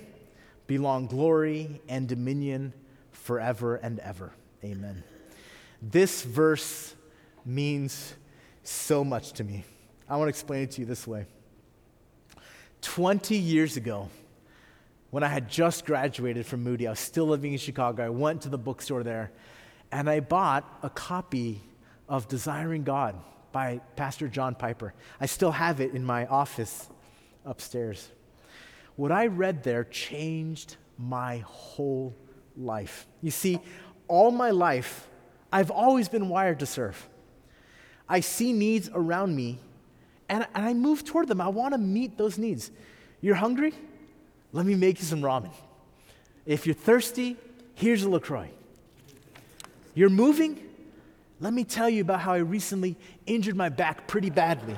belong 0.70 1.08
glory 1.08 1.80
and 1.88 2.06
dominion 2.06 2.72
forever 3.10 3.74
and 3.74 3.98
ever. 3.98 4.30
Amen. 4.62 5.02
This 5.82 6.22
verse 6.22 6.94
means 7.44 8.14
so 8.62 9.02
much 9.02 9.32
to 9.32 9.42
me. 9.42 9.64
I 10.08 10.16
want 10.16 10.26
to 10.26 10.28
explain 10.28 10.62
it 10.62 10.70
to 10.72 10.82
you 10.82 10.86
this 10.86 11.08
way. 11.08 11.26
20 12.82 13.36
years 13.36 13.76
ago, 13.76 14.10
when 15.10 15.24
I 15.24 15.26
had 15.26 15.50
just 15.50 15.84
graduated 15.84 16.46
from 16.46 16.62
Moody, 16.62 16.86
I 16.86 16.90
was 16.90 17.00
still 17.00 17.26
living 17.26 17.52
in 17.52 17.58
Chicago. 17.58 18.06
I 18.06 18.10
went 18.10 18.42
to 18.42 18.48
the 18.48 18.56
bookstore 18.56 19.02
there 19.02 19.32
and 19.90 20.08
I 20.08 20.20
bought 20.20 20.78
a 20.84 20.88
copy 20.88 21.62
of 22.08 22.28
Desiring 22.28 22.84
God 22.84 23.16
by 23.50 23.80
Pastor 23.96 24.28
John 24.28 24.54
Piper. 24.54 24.94
I 25.20 25.26
still 25.26 25.50
have 25.50 25.80
it 25.80 25.94
in 25.94 26.04
my 26.04 26.26
office 26.26 26.88
upstairs. 27.44 28.08
What 28.96 29.12
I 29.12 29.26
read 29.26 29.62
there 29.62 29.84
changed 29.84 30.76
my 30.98 31.38
whole 31.46 32.14
life. 32.56 33.06
You 33.22 33.30
see, 33.30 33.58
all 34.08 34.30
my 34.30 34.50
life, 34.50 35.08
I've 35.52 35.70
always 35.70 36.08
been 36.08 36.28
wired 36.28 36.60
to 36.60 36.66
serve. 36.66 37.08
I 38.08 38.20
see 38.20 38.52
needs 38.52 38.90
around 38.92 39.34
me 39.34 39.58
and, 40.28 40.46
and 40.54 40.64
I 40.64 40.74
move 40.74 41.04
toward 41.04 41.28
them. 41.28 41.40
I 41.40 41.48
want 41.48 41.74
to 41.74 41.78
meet 41.78 42.16
those 42.16 42.38
needs. 42.38 42.70
You're 43.20 43.34
hungry? 43.34 43.74
Let 44.52 44.66
me 44.66 44.74
make 44.74 44.98
you 44.98 45.04
some 45.04 45.20
ramen. 45.20 45.52
If 46.46 46.66
you're 46.66 46.74
thirsty, 46.74 47.36
here's 47.74 48.02
a 48.04 48.10
LaCroix. 48.10 48.50
You're 49.94 50.10
moving? 50.10 50.60
Let 51.40 51.52
me 51.52 51.64
tell 51.64 51.88
you 51.88 52.02
about 52.02 52.20
how 52.20 52.32
I 52.32 52.38
recently 52.38 52.96
injured 53.26 53.56
my 53.56 53.68
back 53.68 54.06
pretty 54.06 54.30
badly. 54.30 54.76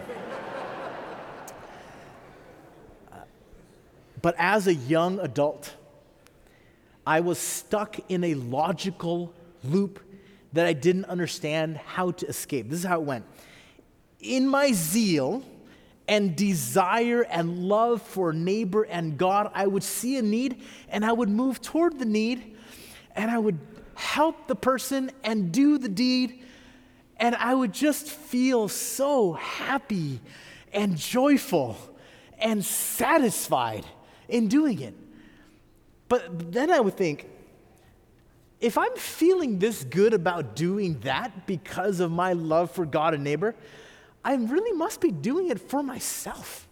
But 4.22 4.34
as 4.38 4.66
a 4.66 4.74
young 4.74 5.20
adult, 5.20 5.74
I 7.06 7.20
was 7.20 7.38
stuck 7.38 7.98
in 8.08 8.24
a 8.24 8.34
logical 8.34 9.34
loop 9.64 10.00
that 10.52 10.66
I 10.66 10.72
didn't 10.72 11.06
understand 11.06 11.76
how 11.76 12.12
to 12.12 12.26
escape. 12.26 12.70
This 12.70 12.80
is 12.80 12.84
how 12.84 13.00
it 13.00 13.04
went. 13.04 13.24
In 14.20 14.46
my 14.46 14.72
zeal, 14.72 15.42
and 16.08 16.36
desire 16.36 17.22
and 17.22 17.58
love 17.68 18.02
for 18.02 18.32
neighbor 18.32 18.82
and 18.82 19.16
God, 19.16 19.50
I 19.54 19.66
would 19.66 19.82
see 19.82 20.18
a 20.18 20.22
need 20.22 20.62
and 20.88 21.04
I 21.04 21.12
would 21.12 21.28
move 21.28 21.60
toward 21.60 21.98
the 21.98 22.04
need 22.04 22.56
and 23.14 23.30
I 23.30 23.38
would 23.38 23.58
help 23.94 24.46
the 24.48 24.54
person 24.54 25.10
and 25.22 25.52
do 25.52 25.78
the 25.78 25.88
deed. 25.88 26.44
And 27.18 27.36
I 27.36 27.54
would 27.54 27.72
just 27.72 28.08
feel 28.08 28.68
so 28.68 29.34
happy 29.34 30.20
and 30.72 30.96
joyful 30.96 31.76
and 32.38 32.64
satisfied 32.64 33.86
in 34.28 34.48
doing 34.48 34.80
it. 34.80 34.94
But 36.08 36.52
then 36.52 36.70
I 36.70 36.80
would 36.80 36.96
think, 36.96 37.26
if 38.60 38.78
I'm 38.78 38.94
feeling 38.96 39.58
this 39.58 39.82
good 39.82 40.14
about 40.14 40.54
doing 40.54 41.00
that 41.00 41.46
because 41.46 42.00
of 42.00 42.10
my 42.10 42.32
love 42.32 42.70
for 42.70 42.86
God 42.86 43.14
and 43.14 43.24
neighbor, 43.24 43.54
I 44.24 44.34
really 44.34 44.72
must 44.72 45.00
be 45.00 45.10
doing 45.10 45.48
it 45.48 45.58
for 45.58 45.82
myself. 45.82 46.68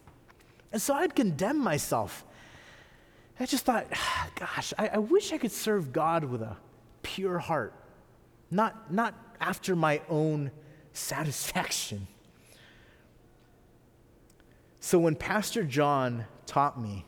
And 0.73 0.81
so 0.81 0.95
I'd 0.95 1.17
condemn 1.17 1.59
myself. 1.59 2.25
I 3.41 3.47
just 3.47 3.65
thought, 3.65 3.87
gosh, 4.39 4.73
I, 4.79 4.89
I, 4.89 4.99
wish 4.99 5.33
I 5.33 5.39
could 5.39 5.51
serve 5.51 5.93
God 5.93 6.25
with 6.25 6.43
a 6.43 6.57
pure 7.03 7.39
heart, 7.39 7.75
not, 8.51 8.93
not 8.93 9.15
after 9.41 9.75
my 9.75 10.01
own 10.09 10.51
satisfaction. 10.93 12.07
So 14.83 14.99
when 14.99 15.15
Pastor 15.15 15.63
John 15.63 16.25
taught 16.47 16.81
me 16.81 17.05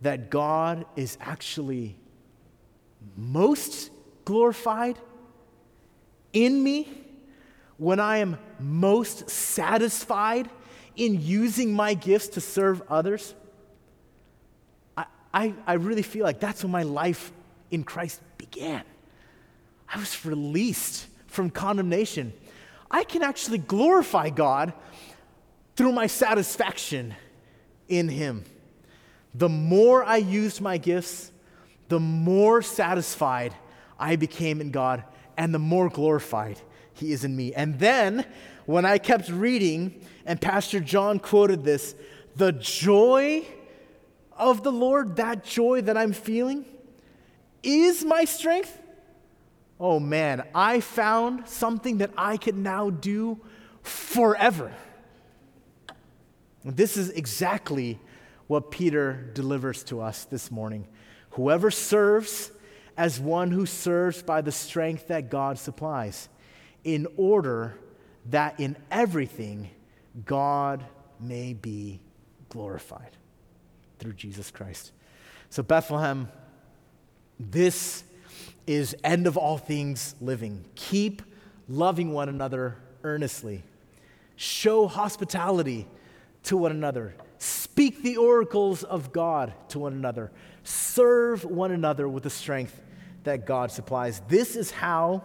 that 0.00 0.30
God 0.30 0.84
is 0.96 1.16
actually 1.20 1.96
most 3.16 3.90
glorified 4.24 4.98
in 6.32 6.62
me 6.62 6.88
when 7.78 8.00
I 8.00 8.18
am 8.18 8.38
most 8.58 9.28
satisfied 9.30 10.50
in 10.96 11.20
using 11.20 11.72
my 11.72 11.94
gifts 11.94 12.28
to 12.28 12.40
serve 12.40 12.82
others, 12.88 13.34
I, 15.32 15.52
I, 15.66 15.74
really 15.74 16.02
feel 16.02 16.24
like 16.24 16.40
that's 16.40 16.64
when 16.64 16.70
my 16.70 16.82
life 16.82 17.30
in 17.70 17.84
Christ 17.84 18.22
began. 18.38 18.82
I 19.86 19.98
was 19.98 20.24
released 20.24 21.06
from 21.26 21.50
condemnation. 21.50 22.32
I 22.90 23.04
can 23.04 23.22
actually 23.22 23.58
glorify 23.58 24.30
God 24.30 24.72
through 25.76 25.92
my 25.92 26.06
satisfaction 26.06 27.14
in 27.86 28.08
Him. 28.08 28.44
The 29.36 29.48
more 29.48 30.04
I 30.04 30.16
used 30.16 30.60
my 30.60 30.78
gifts, 30.78 31.32
the 31.88 32.00
more 32.00 32.62
satisfied 32.62 33.54
I 33.98 34.16
became 34.16 34.60
in 34.60 34.70
God 34.70 35.04
and 35.36 35.52
the 35.52 35.58
more 35.58 35.88
glorified 35.88 36.60
he 36.94 37.12
is 37.12 37.24
in 37.24 37.36
me. 37.36 37.52
And 37.52 37.78
then 37.78 38.24
when 38.64 38.84
I 38.84 38.98
kept 38.98 39.28
reading, 39.28 40.00
and 40.24 40.40
Pastor 40.40 40.80
John 40.80 41.18
quoted 41.18 41.64
this, 41.64 41.94
the 42.36 42.52
joy 42.52 43.44
of 44.36 44.62
the 44.62 44.72
Lord, 44.72 45.16
that 45.16 45.44
joy 45.44 45.82
that 45.82 45.96
I'm 45.96 46.12
feeling, 46.12 46.64
is 47.62 48.04
my 48.04 48.24
strength. 48.24 48.80
Oh 49.78 50.00
man, 50.00 50.44
I 50.54 50.80
found 50.80 51.48
something 51.48 51.98
that 51.98 52.10
I 52.16 52.38
can 52.38 52.62
now 52.62 52.90
do 52.90 53.38
forever. 53.82 54.72
This 56.64 56.96
is 56.96 57.10
exactly 57.10 58.00
what 58.46 58.70
Peter 58.70 59.30
delivers 59.34 59.82
to 59.84 60.00
us 60.00 60.24
this 60.24 60.50
morning. 60.50 60.86
Whoever 61.30 61.70
serves 61.70 62.50
as 62.96 63.20
one 63.20 63.50
who 63.50 63.66
serves 63.66 64.22
by 64.22 64.40
the 64.40 64.52
strength 64.52 65.08
that 65.08 65.30
God 65.30 65.58
supplies 65.58 66.28
in 66.84 67.06
order 67.16 67.78
that 68.30 68.58
in 68.58 68.76
everything 68.90 69.70
God 70.24 70.84
may 71.20 71.52
be 71.52 72.00
glorified 72.48 73.10
through 73.98 74.14
Jesus 74.14 74.50
Christ. 74.50 74.92
So, 75.50 75.62
Bethlehem, 75.62 76.28
this 77.38 78.04
is 78.66 78.96
end 79.04 79.26
of 79.26 79.36
all 79.36 79.58
things 79.58 80.14
living. 80.20 80.64
Keep 80.74 81.22
loving 81.68 82.12
one 82.12 82.28
another 82.28 82.76
earnestly. 83.04 83.62
Show 84.36 84.86
hospitality 84.86 85.86
to 86.44 86.56
one 86.56 86.72
another. 86.72 87.14
Speak 87.38 88.02
the 88.02 88.16
oracles 88.16 88.82
of 88.82 89.12
God 89.12 89.52
to 89.68 89.78
one 89.78 89.92
another. 89.92 90.30
Serve 90.64 91.44
one 91.44 91.72
another 91.72 92.08
with 92.08 92.22
the 92.22 92.30
strength 92.30 92.80
that 93.24 93.46
God 93.46 93.70
supplies. 93.70 94.20
This 94.28 94.56
is 94.56 94.70
how 94.70 95.22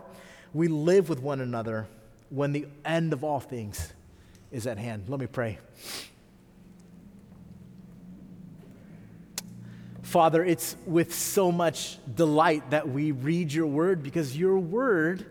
we 0.53 0.67
live 0.67 1.09
with 1.09 1.21
one 1.21 1.39
another 1.39 1.87
when 2.29 2.51
the 2.51 2.67
end 2.83 3.13
of 3.13 3.23
all 3.23 3.39
things 3.39 3.93
is 4.51 4.67
at 4.67 4.77
hand. 4.77 5.05
Let 5.07 5.19
me 5.19 5.27
pray. 5.27 5.59
Father, 10.01 10.43
it's 10.43 10.75
with 10.85 11.15
so 11.15 11.53
much 11.53 11.97
delight 12.13 12.71
that 12.71 12.89
we 12.89 13.13
read 13.13 13.53
your 13.53 13.67
word 13.67 14.03
because 14.03 14.37
your 14.37 14.59
word 14.59 15.25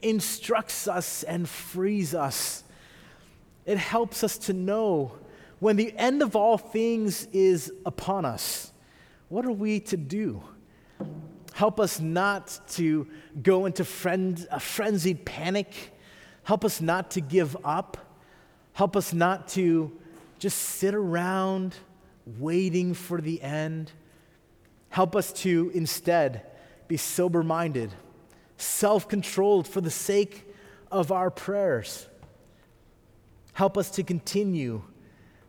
instructs 0.00 0.88
us 0.88 1.22
and 1.22 1.46
frees 1.46 2.14
us. 2.14 2.64
It 3.66 3.76
helps 3.76 4.24
us 4.24 4.38
to 4.38 4.54
know 4.54 5.12
when 5.58 5.76
the 5.76 5.96
end 5.96 6.22
of 6.22 6.36
all 6.36 6.58
things 6.58 7.26
is 7.32 7.72
upon 7.84 8.24
us, 8.24 8.72
what 9.28 9.44
are 9.46 9.52
we 9.52 9.80
to 9.80 9.96
do? 9.96 10.42
Help 11.52 11.80
us 11.80 12.00
not 12.00 12.60
to 12.68 13.06
go 13.42 13.64
into 13.64 13.84
friend, 13.84 14.46
a 14.50 14.60
frenzied 14.60 15.24
panic. 15.24 15.94
Help 16.42 16.64
us 16.64 16.80
not 16.80 17.12
to 17.12 17.20
give 17.20 17.56
up. 17.64 17.96
Help 18.74 18.94
us 18.94 19.14
not 19.14 19.48
to 19.48 19.90
just 20.38 20.58
sit 20.58 20.94
around 20.94 21.74
waiting 22.38 22.92
for 22.92 23.20
the 23.20 23.40
end. 23.40 23.90
Help 24.90 25.16
us 25.16 25.32
to 25.32 25.70
instead 25.74 26.42
be 26.88 26.96
sober 26.96 27.42
minded, 27.42 27.92
self 28.58 29.08
controlled 29.08 29.66
for 29.66 29.80
the 29.80 29.90
sake 29.90 30.44
of 30.90 31.10
our 31.10 31.30
prayers. 31.30 32.06
Help 33.54 33.78
us 33.78 33.90
to 33.90 34.02
continue 34.02 34.82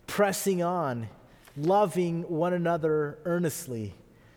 pressing 0.07 0.63
on, 0.63 1.07
loving 1.55 2.23
one 2.23 2.53
another 2.53 3.19
earnestly, 3.25 3.93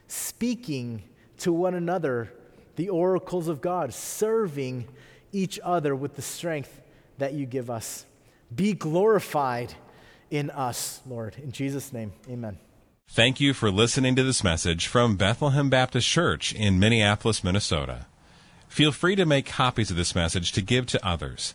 speaking 0.08 1.02
to 1.38 1.52
one 1.52 1.74
another 1.74 2.32
the 2.76 2.88
oracles 2.88 3.48
of 3.48 3.60
God, 3.60 3.92
serving 3.92 4.86
each 5.32 5.60
other 5.62 5.94
with 5.94 6.16
the 6.16 6.22
strength 6.22 6.80
that 7.18 7.34
you 7.34 7.46
give 7.46 7.70
us. 7.70 8.06
Be 8.54 8.72
glorified 8.72 9.74
in 10.30 10.50
us, 10.50 11.00
Lord. 11.06 11.36
In 11.36 11.52
Jesus' 11.52 11.92
name, 11.92 12.12
amen. 12.28 12.58
Thank 13.08 13.40
you 13.40 13.54
for 13.54 13.70
listening 13.70 14.14
to 14.16 14.22
this 14.22 14.44
message 14.44 14.86
from 14.86 15.16
Bethlehem 15.16 15.68
Baptist 15.68 16.08
Church 16.08 16.54
in 16.54 16.78
Minneapolis, 16.78 17.42
Minnesota. 17.42 18.06
Feel 18.68 18.92
free 18.92 19.16
to 19.16 19.26
make 19.26 19.46
copies 19.46 19.90
of 19.90 19.96
this 19.96 20.14
message 20.14 20.52
to 20.52 20.62
give 20.62 20.86
to 20.86 21.06
others, 21.06 21.54